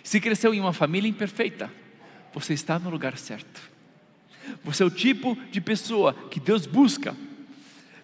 se 0.04 0.20
cresceu 0.20 0.54
em 0.54 0.60
uma 0.60 0.72
família 0.72 1.08
imperfeita, 1.08 1.68
você 2.32 2.52
está 2.52 2.78
no 2.78 2.90
lugar 2.90 3.18
certo. 3.18 3.60
Você 4.62 4.82
é 4.82 4.86
o 4.86 4.90
tipo 4.90 5.36
de 5.50 5.60
pessoa 5.60 6.14
que 6.30 6.38
Deus 6.38 6.66
busca, 6.66 7.16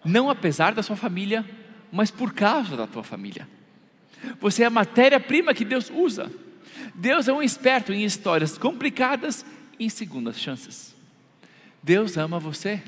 não 0.05 0.31
apesar 0.31 0.75
da 0.75 0.83
sua 0.83 0.97
família, 0.97 1.45
mas 1.93 2.11
por 2.11 2.33
causa 2.33 2.77
da 2.77 2.87
tua 2.87 3.05
família. 3.05 3.47
Você 4.41 4.63
é 4.63 4.67
a 4.67 4.71
matéria-prima 4.71 5.55
que 5.55 5.65
Deus 5.65 5.91
usa. 5.95 6.33
Deus 6.95 7.29
é 7.29 7.33
um 7.33 7.43
esperto 7.43 7.93
em 7.93 8.03
histórias 8.03 8.57
complicadas 8.57 9.45
e 9.79 9.85
em 9.85 9.89
segundas 9.89 10.41
chances. 10.41 10.97
Deus 11.83 12.17
ama 12.17 12.39
você. 12.39 12.83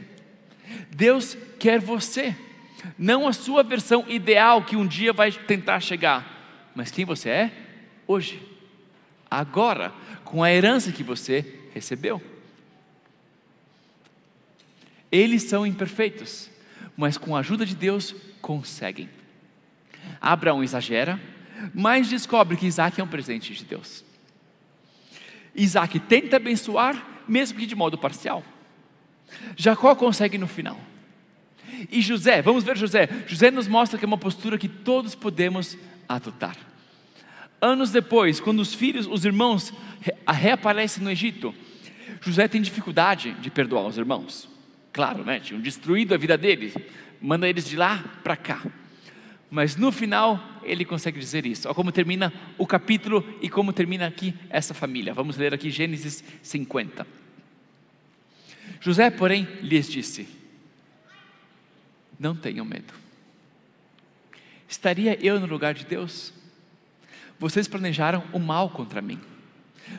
Deus 0.90 1.36
quer 1.58 1.80
você 1.80 2.34
não 2.98 3.28
a 3.28 3.32
sua 3.32 3.62
versão 3.62 4.04
ideal 4.08 4.64
que 4.64 4.76
um 4.76 4.86
dia 4.86 5.12
vai 5.12 5.30
tentar 5.30 5.80
chegar, 5.80 6.72
mas 6.74 6.90
quem 6.90 7.04
você 7.04 7.28
é 7.28 7.52
hoje, 8.06 8.51
agora, 9.40 9.92
com 10.24 10.42
a 10.42 10.50
herança 10.52 10.92
que 10.92 11.02
você 11.02 11.60
recebeu. 11.72 12.22
Eles 15.10 15.44
são 15.44 15.66
imperfeitos, 15.66 16.50
mas 16.96 17.16
com 17.16 17.34
a 17.34 17.40
ajuda 17.40 17.64
de 17.64 17.74
Deus 17.74 18.14
conseguem. 18.40 19.08
Abraão 20.20 20.62
exagera, 20.62 21.20
mas 21.74 22.08
descobre 22.08 22.56
que 22.56 22.66
Isaac 22.66 23.00
é 23.00 23.04
um 23.04 23.08
presente 23.08 23.54
de 23.54 23.64
Deus. 23.64 24.04
Isaac 25.54 25.98
tenta 26.00 26.36
abençoar, 26.36 27.22
mesmo 27.28 27.58
que 27.58 27.66
de 27.66 27.74
modo 27.74 27.98
parcial. 27.98 28.42
Jacó 29.56 29.94
consegue 29.94 30.38
no 30.38 30.46
final. 30.46 30.78
E 31.90 32.00
José, 32.02 32.42
vamos 32.42 32.64
ver 32.64 32.76
José. 32.76 33.08
José 33.26 33.50
nos 33.50 33.66
mostra 33.66 33.98
que 33.98 34.04
é 34.04 34.08
uma 34.08 34.18
postura 34.18 34.58
que 34.58 34.68
todos 34.68 35.14
podemos 35.14 35.76
adotar. 36.08 36.56
Anos 37.62 37.92
depois, 37.92 38.40
quando 38.40 38.58
os 38.58 38.74
filhos, 38.74 39.06
os 39.06 39.24
irmãos 39.24 39.72
reaparecem 40.26 41.02
no 41.04 41.10
Egito, 41.10 41.54
José 42.20 42.48
tem 42.48 42.60
dificuldade 42.60 43.32
de 43.34 43.50
perdoar 43.50 43.86
os 43.86 43.96
irmãos. 43.96 44.48
Claro, 44.92 45.24
né? 45.24 45.38
Tinham 45.38 45.60
destruído 45.60 46.12
a 46.12 46.18
vida 46.18 46.36
deles, 46.36 46.74
manda 47.20 47.48
eles 47.48 47.64
de 47.64 47.76
lá 47.76 48.02
para 48.24 48.36
cá. 48.36 48.60
Mas 49.48 49.76
no 49.76 49.92
final 49.92 50.60
ele 50.64 50.84
consegue 50.84 51.20
dizer 51.20 51.46
isso. 51.46 51.68
Olha 51.68 51.74
como 51.74 51.92
termina 51.92 52.32
o 52.58 52.66
capítulo 52.66 53.24
e 53.40 53.48
como 53.48 53.72
termina 53.72 54.08
aqui 54.08 54.34
essa 54.50 54.74
família. 54.74 55.14
Vamos 55.14 55.36
ler 55.36 55.54
aqui 55.54 55.70
Gênesis 55.70 56.24
50. 56.42 57.06
José, 58.80 59.08
porém, 59.08 59.46
lhes 59.60 59.88
disse: 59.88 60.26
não 62.18 62.34
tenham 62.34 62.64
medo. 62.64 62.94
Estaria 64.68 65.18
eu 65.24 65.38
no 65.38 65.46
lugar 65.46 65.74
de 65.74 65.84
Deus? 65.84 66.32
Vocês 67.42 67.66
planejaram 67.66 68.22
o 68.32 68.38
mal 68.38 68.70
contra 68.70 69.02
mim, 69.02 69.18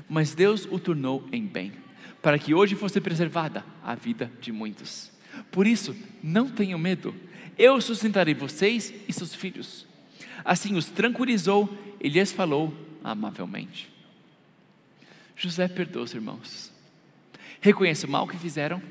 mas 0.08 0.34
Deus 0.34 0.66
o 0.72 0.80
tornou 0.80 1.28
em 1.30 1.46
bem, 1.46 1.74
para 2.22 2.40
que 2.40 2.54
hoje 2.54 2.74
fosse 2.74 3.02
preservada 3.02 3.66
a 3.84 3.96
vida 3.96 4.32
de 4.40 4.50
muitos. 4.50 5.12
Por 5.52 5.68
isso, 5.68 5.94
não 6.24 6.48
tenham 6.48 6.80
medo, 6.80 7.14
eu 7.58 7.82
sustentarei 7.82 8.34
vocês 8.34 8.94
e 9.10 9.12
seus 9.12 9.36
filhos. 9.36 9.86
Assim 10.46 10.78
os 10.78 10.86
tranquilizou 10.86 11.78
e 12.00 12.08
lhes 12.08 12.32
falou 12.32 12.74
amavelmente. 13.04 13.92
José 15.36 15.68
perdoa 15.68 16.04
os 16.04 16.14
irmãos, 16.14 16.72
reconhece 17.60 18.06
o 18.06 18.10
mal 18.10 18.26
que 18.26 18.38
fizeram, 18.38 18.82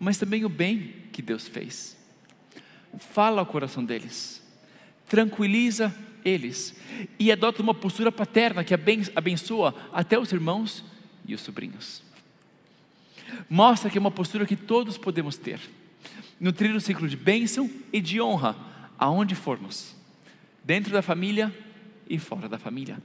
mas 0.00 0.18
também 0.18 0.44
o 0.44 0.48
bem 0.48 0.96
que 1.12 1.22
Deus 1.22 1.46
fez 1.46 1.96
fala 2.98 3.40
ao 3.40 3.46
coração 3.46 3.84
deles, 3.84 4.42
tranquiliza 5.08 5.94
eles 6.24 6.74
e 7.18 7.32
adota 7.32 7.62
uma 7.62 7.74
postura 7.74 8.12
paterna 8.12 8.64
que 8.64 8.74
abençoa 8.74 9.74
até 9.92 10.18
os 10.18 10.32
irmãos 10.32 10.84
e 11.26 11.34
os 11.34 11.40
sobrinhos. 11.40 12.02
Mostra 13.48 13.90
que 13.90 13.98
é 13.98 14.00
uma 14.00 14.10
postura 14.10 14.46
que 14.46 14.56
todos 14.56 14.98
podemos 14.98 15.36
ter, 15.36 15.60
nutrir 16.38 16.74
o 16.74 16.80
ciclo 16.80 17.08
de 17.08 17.16
bênção 17.16 17.70
e 17.92 18.00
de 18.00 18.20
honra 18.20 18.56
aonde 18.98 19.34
formos, 19.34 19.96
dentro 20.62 20.92
da 20.92 21.02
família 21.02 21.52
e 22.08 22.18
fora 22.18 22.48
da 22.48 22.58
família. 22.58 23.02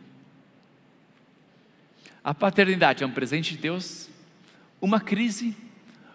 A 2.24 2.34
paternidade 2.34 3.04
é 3.04 3.08
um 3.08 3.12
presente 3.12 3.56
de 3.56 3.62
Deus, 3.62 4.10
uma 4.82 5.00
crise, 5.00 5.56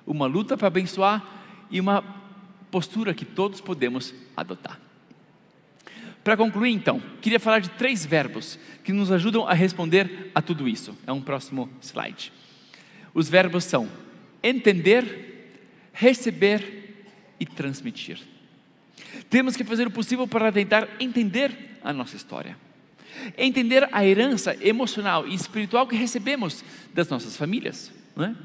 uma 0.06 0.26
luta 0.26 0.56
para 0.56 0.68
abençoar 0.68 1.24
e 1.70 1.80
uma 1.80 2.04
postura 2.70 3.14
que 3.14 3.24
todos 3.24 3.60
podemos 3.60 4.14
adotar. 4.36 4.78
Para 6.22 6.36
concluir, 6.36 6.70
então, 6.70 7.02
queria 7.20 7.40
falar 7.40 7.58
de 7.58 7.70
três 7.70 8.06
verbos 8.06 8.58
que 8.84 8.92
nos 8.92 9.10
ajudam 9.10 9.46
a 9.46 9.52
responder 9.52 10.30
a 10.34 10.40
tudo 10.40 10.68
isso. 10.68 10.96
É 11.06 11.12
um 11.12 11.20
próximo 11.20 11.68
slide. 11.80 12.32
Os 13.12 13.28
verbos 13.28 13.64
são 13.64 13.88
entender, 14.42 15.50
receber 15.92 17.06
e 17.40 17.46
transmitir. 17.46 18.20
Temos 19.28 19.56
que 19.56 19.64
fazer 19.64 19.86
o 19.86 19.90
possível 19.90 20.28
para 20.28 20.52
tentar 20.52 20.88
entender 21.00 21.78
a 21.82 21.92
nossa 21.92 22.16
história, 22.16 22.56
entender 23.36 23.88
a 23.90 24.04
herança 24.04 24.56
emocional 24.60 25.26
e 25.26 25.34
espiritual 25.34 25.86
que 25.86 25.96
recebemos 25.96 26.64
das 26.94 27.08
nossas 27.08 27.36
famílias, 27.36 27.92
não 28.14 28.26
é? 28.26 28.36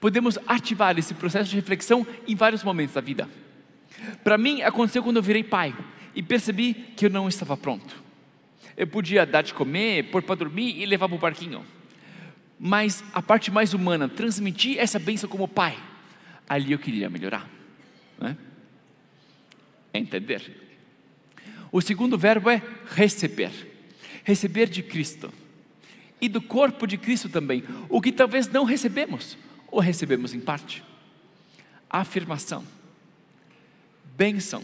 podemos 0.00 0.38
ativar 0.46 0.98
esse 0.98 1.14
processo 1.14 1.50
de 1.50 1.56
reflexão 1.56 2.06
em 2.26 2.34
vários 2.34 2.64
momentos 2.64 2.94
da 2.94 3.00
vida. 3.00 3.28
Para 4.24 4.38
mim, 4.38 4.62
aconteceu 4.62 5.02
quando 5.02 5.18
eu 5.18 5.22
virei 5.22 5.44
pai 5.44 5.74
e 6.14 6.22
percebi 6.22 6.74
que 6.74 7.06
eu 7.06 7.10
não 7.10 7.28
estava 7.28 7.56
pronto. 7.56 8.02
Eu 8.76 8.86
podia 8.86 9.26
dar 9.26 9.42
de 9.42 9.52
comer, 9.52 10.10
pôr 10.10 10.22
para 10.22 10.34
dormir 10.34 10.80
e 10.80 10.86
levar 10.86 11.08
para 11.08 11.16
o 11.16 11.20
parquinho. 11.20 11.64
Mas 12.58 13.04
a 13.12 13.22
parte 13.22 13.50
mais 13.50 13.74
humana, 13.74 14.08
transmitir 14.08 14.78
essa 14.78 14.98
bênção 14.98 15.28
como 15.28 15.48
pai, 15.48 15.78
ali 16.48 16.72
eu 16.72 16.78
queria 16.78 17.08
melhorar. 17.08 17.48
Né? 18.18 18.36
Entender. 19.92 20.68
O 21.72 21.80
segundo 21.80 22.18
verbo 22.18 22.50
é 22.50 22.62
receber. 22.94 23.50
Receber 24.24 24.68
de 24.68 24.82
Cristo. 24.82 25.32
E 26.20 26.28
do 26.28 26.42
corpo 26.42 26.86
de 26.86 26.98
Cristo 26.98 27.28
também. 27.28 27.64
O 27.88 28.00
que 28.00 28.12
talvez 28.12 28.46
não 28.48 28.64
recebemos 28.64 29.38
ou 29.70 29.80
recebemos 29.80 30.34
em 30.34 30.40
parte? 30.40 30.82
Afirmação, 31.88 32.64
bênção, 34.16 34.62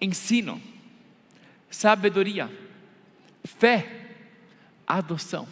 ensino, 0.00 0.60
sabedoria, 1.70 2.50
fé, 3.44 3.86
adoção. 4.86 5.46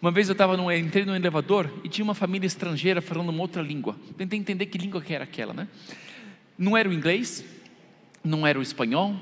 Uma 0.00 0.10
vez 0.10 0.28
eu 0.28 0.32
estava 0.32 0.56
no, 0.56 0.70
entrei 0.70 1.04
no 1.04 1.16
elevador 1.16 1.72
e 1.82 1.88
tinha 1.88 2.04
uma 2.04 2.14
família 2.14 2.46
estrangeira 2.46 3.00
falando 3.00 3.30
uma 3.30 3.40
outra 3.40 3.62
língua. 3.62 3.96
Tentei 4.18 4.38
entender 4.38 4.66
que 4.66 4.76
língua 4.76 5.00
que 5.00 5.14
era 5.14 5.24
aquela, 5.24 5.54
né? 5.54 5.66
Não 6.58 6.76
era 6.76 6.88
o 6.88 6.92
inglês, 6.92 7.44
não 8.22 8.46
era 8.46 8.58
o 8.58 8.62
espanhol, 8.62 9.16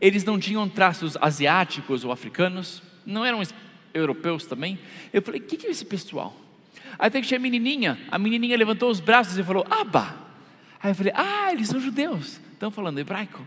eles 0.00 0.22
não 0.24 0.38
tinham 0.38 0.68
traços 0.68 1.16
asiáticos 1.20 2.04
ou 2.04 2.12
africanos, 2.12 2.82
não 3.04 3.24
eram 3.24 3.42
europeus 3.92 4.46
também. 4.46 4.78
Eu 5.12 5.22
falei, 5.22 5.40
o 5.40 5.44
que, 5.44 5.56
que 5.56 5.66
é 5.66 5.70
esse 5.70 5.84
pessoal? 5.84 6.36
Até 6.98 7.20
que 7.20 7.26
tinha 7.26 7.38
a 7.38 7.42
menininha, 7.42 7.98
a 8.10 8.18
menininha 8.18 8.56
levantou 8.56 8.90
os 8.90 9.00
braços 9.00 9.38
e 9.38 9.42
falou, 9.42 9.66
Abba. 9.70 10.29
Aí 10.82 10.90
eu 10.90 10.94
falei, 10.94 11.12
ah, 11.14 11.52
eles 11.52 11.68
são 11.68 11.80
judeus, 11.80 12.40
estão 12.52 12.70
falando 12.70 12.98
hebraico. 12.98 13.46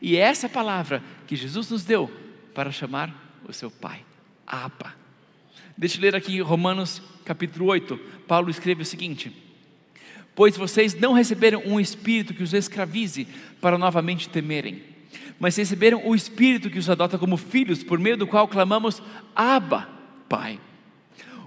E 0.00 0.16
é 0.16 0.20
essa 0.20 0.48
palavra 0.48 1.02
que 1.26 1.36
Jesus 1.36 1.70
nos 1.70 1.84
deu 1.84 2.10
para 2.54 2.72
chamar 2.72 3.40
o 3.46 3.52
seu 3.52 3.70
pai, 3.70 4.04
Abba. 4.46 4.94
Deixa 5.76 5.96
eu 5.98 6.02
ler 6.02 6.16
aqui 6.16 6.40
Romanos 6.40 7.02
capítulo 7.24 7.66
8. 7.66 7.96
Paulo 8.26 8.50
escreve 8.50 8.82
o 8.82 8.86
seguinte: 8.86 9.32
Pois 10.34 10.56
vocês 10.56 10.94
não 10.94 11.12
receberam 11.12 11.62
um 11.64 11.78
espírito 11.78 12.34
que 12.34 12.42
os 12.42 12.52
escravize 12.52 13.26
para 13.60 13.78
novamente 13.78 14.28
temerem, 14.28 14.82
mas 15.38 15.56
receberam 15.56 16.06
o 16.06 16.14
espírito 16.14 16.70
que 16.70 16.78
os 16.78 16.90
adota 16.90 17.18
como 17.18 17.36
filhos, 17.36 17.82
por 17.82 17.98
meio 17.98 18.16
do 18.16 18.26
qual 18.26 18.48
clamamos: 18.48 19.02
Abba, 19.34 19.88
Pai. 20.28 20.58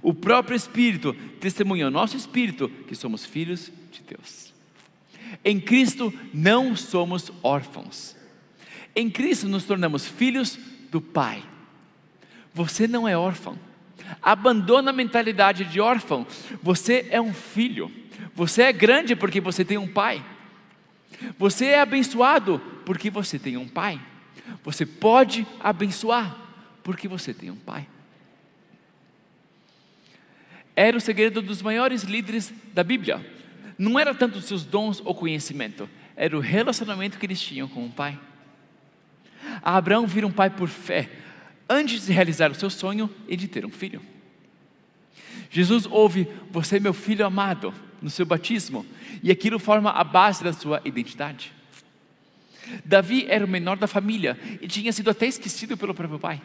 O 0.01 0.13
próprio 0.13 0.55
Espírito 0.55 1.13
testemunha 1.39 1.85
ao 1.85 1.91
nosso 1.91 2.15
espírito 2.15 2.69
que 2.88 2.93
somos 2.93 3.25
filhos 3.25 3.71
de 3.91 4.03
Deus. 4.03 4.54
Em 5.45 5.60
Cristo 5.60 6.12
não 6.34 6.75
somos 6.75 7.31
órfãos. 7.43 8.15
Em 8.95 9.12
Cristo 9.12 9.47
nos 9.47 9.63
tornamos 9.63 10.08
filhos 10.08 10.58
do 10.89 10.99
Pai. 10.99 11.43
Você 12.51 12.88
não 12.88 13.08
é 13.08 13.15
órfão. 13.15 13.60
Abandona 14.21 14.89
a 14.89 14.93
mentalidade 14.93 15.65
de 15.65 15.79
órfão. 15.79 16.25
Você 16.63 17.05
é 17.12 17.21
um 17.21 17.34
filho. 17.34 17.91
Você 18.34 18.63
é 18.63 18.73
grande 18.73 19.15
porque 19.15 19.39
você 19.39 19.63
tem 19.63 19.77
um 19.77 19.88
pai. 19.88 20.23
Você 21.38 21.65
é 21.67 21.79
abençoado 21.79 22.60
porque 22.86 23.10
você 23.10 23.38
tem 23.38 23.58
um 23.58 23.67
pai. 23.67 24.01
Você 24.63 24.86
pode 24.86 25.45
abençoar, 25.60 26.36
porque 26.84 27.08
você 27.08 27.34
tem 27.34 27.51
um 27.51 27.55
pai. 27.55 27.88
Era 30.75 30.97
o 30.97 31.01
segredo 31.01 31.41
dos 31.41 31.62
maiores 31.62 32.03
líderes 32.03 32.53
da 32.73 32.84
Bíblia. 32.84 33.25
Não 33.77 33.99
era 33.99 34.13
tanto 34.13 34.38
os 34.38 34.45
seus 34.45 34.63
dons 34.63 35.01
ou 35.03 35.13
conhecimento, 35.13 35.89
era 36.15 36.35
o 36.35 36.39
relacionamento 36.39 37.17
que 37.17 37.25
eles 37.25 37.41
tinham 37.41 37.67
com 37.67 37.85
o 37.85 37.91
pai. 37.91 38.17
Abraão 39.61 40.07
vira 40.07 40.25
um 40.25 40.31
pai 40.31 40.49
por 40.49 40.69
fé, 40.69 41.09
antes 41.69 42.05
de 42.05 42.13
realizar 42.13 42.51
o 42.51 42.55
seu 42.55 42.69
sonho 42.69 43.09
e 43.27 43.35
de 43.35 43.47
ter 43.47 43.65
um 43.65 43.69
filho. 43.69 44.01
Jesus 45.49 45.85
ouve: 45.85 46.27
Você 46.51 46.77
é 46.77 46.79
meu 46.79 46.93
filho 46.93 47.25
amado, 47.25 47.73
no 48.01 48.09
seu 48.09 48.25
batismo, 48.25 48.85
e 49.21 49.29
aquilo 49.29 49.59
forma 49.59 49.91
a 49.91 50.03
base 50.03 50.43
da 50.43 50.53
sua 50.53 50.81
identidade. 50.85 51.51
Davi 52.83 53.25
era 53.27 53.45
o 53.45 53.47
menor 53.47 53.77
da 53.77 53.88
família 53.88 54.39
e 54.61 54.67
tinha 54.67 54.91
sido 54.91 55.09
até 55.09 55.27
esquecido 55.27 55.77
pelo 55.77 55.93
próprio 55.93 56.17
pai, 56.17 56.41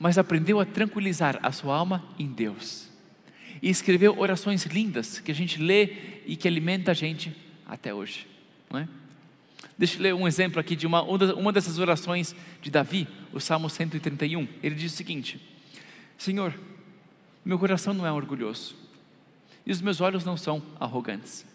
mas 0.00 0.16
aprendeu 0.16 0.60
a 0.60 0.64
tranquilizar 0.64 1.38
a 1.42 1.52
sua 1.52 1.76
alma 1.76 2.04
em 2.18 2.26
Deus 2.26 2.87
e 3.62 3.68
escreveu 3.68 4.18
orações 4.18 4.64
lindas 4.64 5.20
que 5.20 5.30
a 5.30 5.34
gente 5.34 5.60
lê 5.60 5.90
e 6.26 6.36
que 6.36 6.46
alimenta 6.48 6.90
a 6.90 6.94
gente 6.94 7.34
até 7.66 7.92
hoje. 7.92 8.26
Não 8.70 8.80
é? 8.80 8.88
Deixa 9.76 9.96
eu 9.96 10.02
ler 10.02 10.14
um 10.14 10.26
exemplo 10.26 10.58
aqui 10.60 10.74
de 10.74 10.86
uma, 10.86 11.02
uma 11.02 11.52
dessas 11.52 11.78
orações 11.78 12.34
de 12.60 12.70
Davi, 12.70 13.06
o 13.32 13.40
Salmo 13.40 13.70
131. 13.70 14.46
Ele 14.62 14.74
diz 14.74 14.92
o 14.92 14.96
seguinte: 14.96 15.40
Senhor, 16.16 16.54
meu 17.44 17.58
coração 17.58 17.94
não 17.94 18.06
é 18.06 18.12
orgulhoso 18.12 18.76
e 19.64 19.72
os 19.72 19.80
meus 19.80 20.00
olhos 20.00 20.24
não 20.24 20.36
são 20.36 20.62
arrogantes. 20.80 21.46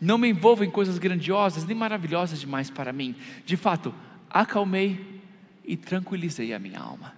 Não 0.00 0.18
me 0.18 0.28
envolvo 0.28 0.64
em 0.64 0.70
coisas 0.70 0.98
grandiosas 0.98 1.64
nem 1.64 1.76
maravilhosas 1.76 2.40
demais 2.40 2.70
para 2.70 2.92
mim. 2.92 3.14
De 3.46 3.56
fato, 3.56 3.94
acalmei 4.28 5.22
e 5.64 5.76
tranquilizei 5.76 6.52
a 6.52 6.58
minha 6.58 6.80
alma. 6.80 7.14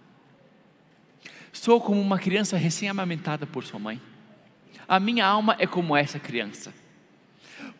Sou 1.56 1.80
como 1.80 1.98
uma 1.98 2.18
criança 2.18 2.58
recém-amamentada 2.58 3.46
por 3.46 3.64
sua 3.64 3.80
mãe. 3.80 4.00
A 4.86 5.00
minha 5.00 5.26
alma 5.26 5.56
é 5.58 5.66
como 5.66 5.96
essa 5.96 6.18
criança. 6.18 6.72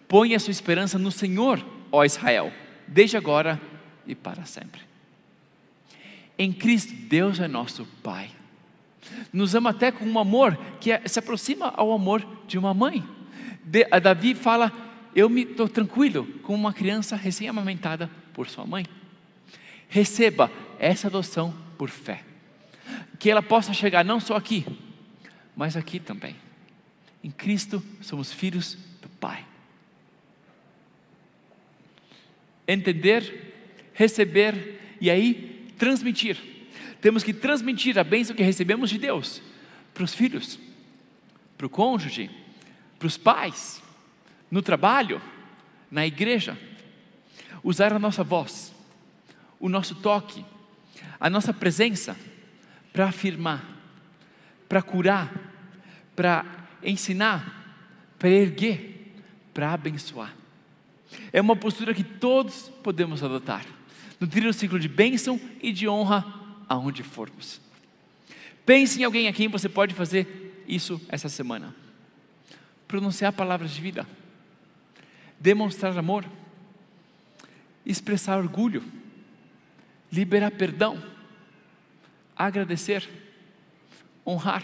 Põe 0.09 0.35
a 0.35 0.41
sua 0.41 0.51
esperança 0.51 0.99
no 0.99 1.13
Senhor, 1.13 1.65
ó 1.93 2.03
Israel, 2.03 2.51
desde 2.89 3.19
agora 3.19 3.61
e 4.07 4.15
para 4.15 4.47
sempre. 4.47 4.81
Em 6.39 6.55
Cristo, 6.55 6.95
Deus 6.95 7.39
é 7.39 7.47
nosso 7.47 7.87
Pai. 8.03 8.31
Nos 9.31 9.55
ama 9.55 9.71
até 9.71 9.93
com 9.93 10.07
um 10.07 10.19
amor 10.19 10.57
que 10.81 10.91
é, 10.91 11.07
se 11.07 11.19
aproxima 11.19 11.73
ao 11.77 11.93
amor 11.93 12.27
de 12.49 12.59
uma 12.59 12.73
mãe. 12.73 13.05
De, 13.63 13.85
Davi 14.01 14.35
fala: 14.35 14.73
Eu 15.15 15.29
me 15.29 15.43
estou 15.43 15.69
tranquilo 15.69 16.25
com 16.43 16.55
uma 16.55 16.73
criança 16.73 17.15
recém-amamentada 17.15 18.11
por 18.33 18.49
sua 18.49 18.65
mãe. 18.65 18.87
Receba 19.87 20.51
essa 20.79 21.09
adoção 21.09 21.55
por 21.77 21.91
fé. 21.91 22.25
Que 23.19 23.31
ela 23.31 23.43
possa 23.43 23.73
chegar 23.73 24.05
não 24.05 24.21
só 24.21 24.37
aqui, 24.37 24.67
mas 25.55 25.77
aqui 25.77 25.99
também. 25.99 26.37
Em 27.23 27.31
Cristo 27.31 27.83
somos 28.01 28.33
filhos 28.33 28.77
do 29.01 29.09
Pai. 29.09 29.45
Entender, 32.69 33.91
receber 33.95 34.97
e 35.01 35.09
aí 35.11 35.73
transmitir 35.79 36.57
temos 37.07 37.23
que 37.23 37.33
transmitir 37.33 37.99
a 37.99 38.03
bênção 38.03 38.35
que 38.35 38.43
recebemos 38.43 38.91
de 38.91 38.99
Deus 38.99 39.43
para 39.95 40.05
os 40.05 40.15
filhos, 40.15 40.59
para 41.57 41.67
o 41.67 41.71
cônjuge, 41.71 42.31
para 42.99 43.07
os 43.07 43.17
pais, 43.17 43.83
no 44.51 44.61
trabalho, 44.61 45.21
na 45.89 46.07
igreja. 46.07 46.59
Usar 47.63 47.93
a 47.93 47.99
nossa 48.01 48.25
voz, 48.25 48.75
o 49.61 49.69
nosso 49.69 49.95
toque, 49.95 50.45
a 51.21 51.31
nossa 51.31 51.53
presença 51.53 52.17
para 52.97 53.09
afirmar, 53.09 53.63
para 54.67 54.81
curar, 54.81 55.31
para 56.17 56.47
ensinar, 56.83 57.77
para 58.19 58.31
erguer, 58.31 59.13
para 59.53 59.75
abençoar. 59.75 60.35
É 61.31 61.39
uma 61.39 61.55
postura 61.55 61.93
que 61.93 62.03
todos 62.03 62.71
podemos 62.83 63.23
adotar. 63.23 63.67
Nutrir 64.19 64.47
o 64.47 64.53
ciclo 64.53 64.81
de 64.81 64.89
bênção 64.89 65.39
e 65.63 65.73
de 65.73 65.87
honra 65.87 66.25
aonde 66.67 67.03
formos. 67.03 67.61
Pense 68.65 68.99
em 68.99 69.05
alguém 69.05 69.29
a 69.29 69.33
quem 69.35 69.47
você 69.47 69.69
pode 69.69 69.93
fazer 69.93 70.65
isso 70.67 70.99
essa 71.11 71.29
semana. 71.29 71.77
Pronunciar 72.89 73.31
palavras 73.31 73.73
de 73.73 73.81
vida, 73.83 74.09
demonstrar 75.39 75.99
amor, 75.99 76.25
expressar 77.85 78.39
orgulho, 78.39 78.83
liberar 80.11 80.53
perdão, 80.53 81.16
agradecer, 82.37 83.09
honrar. 84.27 84.63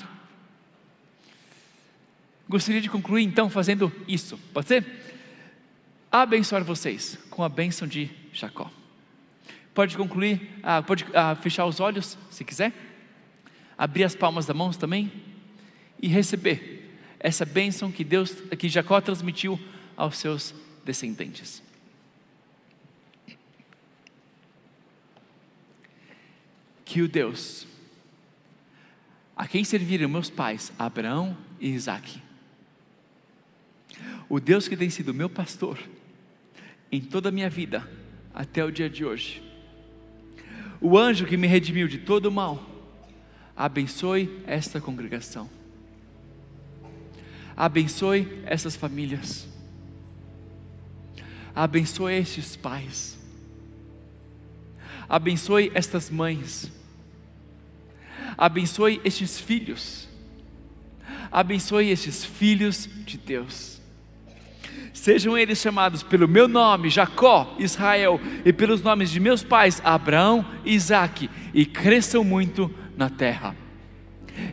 Gostaria 2.49 2.81
de 2.81 2.91
concluir 2.91 3.23
então 3.25 3.49
fazendo 3.49 3.91
isso, 4.07 4.37
pode 4.53 4.69
ser? 4.69 4.85
Abençoar 6.11 6.63
vocês 6.63 7.19
com 7.31 7.43
a 7.43 7.49
bênção 7.49 7.89
de 7.89 8.11
Jacó. 8.33 8.71
Pode 9.73 9.97
concluir, 9.97 10.51
ah, 10.63 10.83
pode 10.83 11.07
ah, 11.15 11.35
fechar 11.35 11.65
os 11.65 11.81
olhos, 11.81 12.19
se 12.31 12.45
quiser. 12.45 12.73
Abrir 13.79 14.05
as 14.05 14.15
palmas 14.15 14.45
das 14.45 14.55
mãos 14.55 14.77
também. 14.77 15.11
E 16.01 16.09
receber 16.09 16.99
essa 17.19 17.47
bênção 17.47 17.91
que 17.91 18.05
Deus, 18.05 18.33
que 18.59 18.69
Jacó 18.69 19.01
transmitiu 19.01 19.59
aos 19.97 20.19
seus 20.19 20.55
descendentes. 20.85 21.63
Que 26.92 27.00
o 27.00 27.09
Deus 27.09 27.66
a 29.35 29.48
quem 29.48 29.64
serviram 29.64 30.11
meus 30.11 30.28
pais, 30.28 30.70
Abraão 30.78 31.35
e 31.59 31.70
Isaac, 31.70 32.20
o 34.28 34.38
Deus 34.38 34.68
que 34.68 34.76
tem 34.76 34.90
sido 34.90 35.14
meu 35.14 35.31
pastor 35.31 35.78
em 36.92 37.00
toda 37.00 37.31
a 37.31 37.33
minha 37.33 37.48
vida 37.48 37.88
até 38.35 38.62
o 38.62 38.70
dia 38.70 38.90
de 38.90 39.07
hoje, 39.07 39.42
o 40.83 40.98
anjo 40.98 41.24
que 41.24 41.38
me 41.38 41.46
redimiu 41.46 41.88
de 41.88 41.96
todo 41.96 42.26
o 42.26 42.31
mal, 42.31 42.62
abençoe 43.57 44.42
esta 44.46 44.78
congregação, 44.78 45.48
abençoe 47.57 48.42
essas 48.44 48.76
famílias, 48.76 49.48
abençoe 51.55 52.12
estes 52.12 52.55
pais, 52.55 53.18
abençoe 55.09 55.72
estas 55.74 56.11
mães, 56.11 56.70
abençoe 58.37 59.01
estes 59.05 59.38
filhos, 59.38 60.09
abençoe 61.31 61.90
estes 61.90 62.25
filhos 62.25 62.88
de 63.05 63.18
Deus 63.18 63.72
Sejam 64.92 65.37
eles 65.37 65.59
chamados 65.59 66.03
pelo 66.03 66.29
meu 66.29 66.46
nome, 66.46 66.90
Jacó, 66.90 67.57
Israel, 67.59 68.20
e 68.44 68.53
pelos 68.53 68.83
nomes 68.83 69.11
de 69.11 69.18
meus 69.18 69.42
pais, 69.42 69.81
Abraão 69.83 70.44
e 70.64 70.75
Isaac, 70.75 71.29
e 71.53 71.64
cresçam 71.64 72.22
muito 72.22 72.72
na 72.96 73.09
terra. 73.11 73.57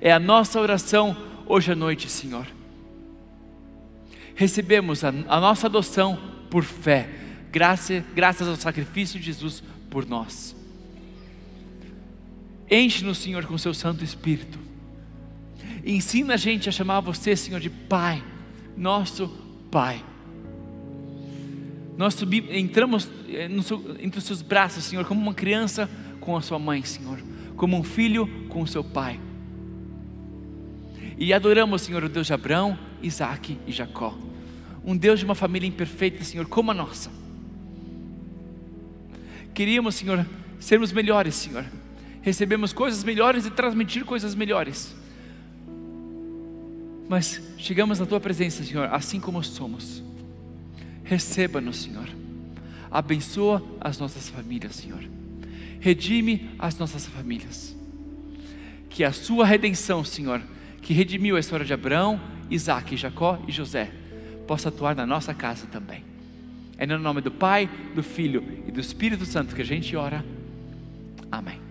É 0.01 0.11
a 0.11 0.19
nossa 0.19 0.59
oração 0.59 1.15
hoje 1.45 1.71
à 1.71 1.75
noite, 1.75 2.09
Senhor. 2.09 2.47
Recebemos 4.33 5.03
a, 5.03 5.09
a 5.09 5.39
nossa 5.39 5.67
adoção 5.67 6.17
por 6.49 6.63
fé, 6.63 7.09
graças, 7.51 8.01
graças 8.15 8.47
ao 8.47 8.55
sacrifício 8.55 9.19
de 9.19 9.27
Jesus 9.27 9.61
por 9.89 10.05
nós. 10.07 10.58
Enche-nos, 12.69 13.17
Senhor, 13.17 13.45
com 13.45 13.57
seu 13.57 13.73
Santo 13.73 14.03
Espírito. 14.03 14.59
Ensina 15.85 16.35
a 16.35 16.37
gente 16.37 16.69
a 16.69 16.71
chamar 16.71 16.99
você, 16.99 17.35
Senhor, 17.35 17.59
de 17.59 17.69
Pai, 17.69 18.23
nosso 18.77 19.27
Pai 19.71 20.03
nós 21.99 22.13
subimos, 22.13 22.55
entramos 22.55 23.09
eh, 23.27 23.49
entre 23.99 24.19
os 24.19 24.23
seus 24.23 24.41
braços, 24.41 24.85
Senhor, 24.85 25.03
como 25.03 25.19
uma 25.19 25.33
criança 25.33 25.89
com 26.21 26.37
a 26.37 26.41
sua 26.41 26.57
mãe, 26.57 26.81
Senhor, 26.81 27.19
como 27.57 27.75
um 27.77 27.83
filho 27.83 28.25
com 28.47 28.61
o 28.61 28.67
seu 28.67 28.85
pai. 28.85 29.19
E 31.17 31.33
adoramos, 31.33 31.81
Senhor, 31.81 32.01
o 32.01 32.07
Deus 32.07 32.27
de 32.27 32.31
Abraão, 32.31 32.79
Isaac 33.03 33.59
e 33.67 33.71
Jacó, 33.73 34.17
um 34.81 34.95
Deus 34.95 35.19
de 35.19 35.25
uma 35.25 35.35
família 35.35 35.67
imperfeita, 35.67 36.23
Senhor, 36.23 36.47
como 36.47 36.71
a 36.71 36.73
nossa. 36.73 37.11
Queríamos, 39.53 39.95
Senhor, 39.95 40.25
sermos 40.57 40.93
melhores, 40.93 41.35
Senhor, 41.35 41.65
recebemos 42.21 42.73
coisas 42.73 43.03
melhores 43.03 43.45
e 43.45 43.51
transmitir 43.51 44.05
coisas 44.05 44.35
melhores. 44.35 44.95
Mas 47.07 47.41
chegamos 47.57 47.99
na 47.99 48.05
tua 48.05 48.19
presença, 48.19 48.63
Senhor, 48.63 48.87
assim 48.93 49.19
como 49.19 49.43
somos 49.43 50.03
Receba-nos, 51.09 51.77
Senhor. 51.77 52.07
Abençoa 52.91 53.63
as 53.81 53.97
nossas 53.97 54.29
famílias, 54.29 54.75
Senhor. 54.75 55.03
Redime 55.79 56.51
as 56.59 56.77
nossas 56.77 57.07
famílias. 57.07 57.75
Que 58.91 59.03
a 59.03 59.11
sua 59.11 59.43
redenção, 59.43 60.03
Senhor, 60.03 60.39
que 60.83 60.93
redimiu 60.93 61.35
a 61.35 61.39
história 61.39 61.65
de 61.65 61.73
Abraão, 61.73 62.21
Isaac, 62.47 62.95
Jacó 62.95 63.43
e 63.47 63.51
José, 63.51 63.89
possa 64.45 64.69
atuar 64.69 64.95
na 64.95 65.07
nossa 65.07 65.33
casa 65.33 65.65
também. 65.65 66.03
É 66.77 66.85
no 66.85 66.99
nome 66.99 67.21
do 67.21 67.31
Pai, 67.31 67.67
do 67.95 68.03
Filho 68.03 68.43
e 68.67 68.71
do 68.71 68.79
Espírito 68.79 69.25
Santo 69.25 69.55
que 69.55 69.63
a 69.63 69.65
gente 69.65 69.95
ora. 69.95 70.23
Amém. 71.31 71.68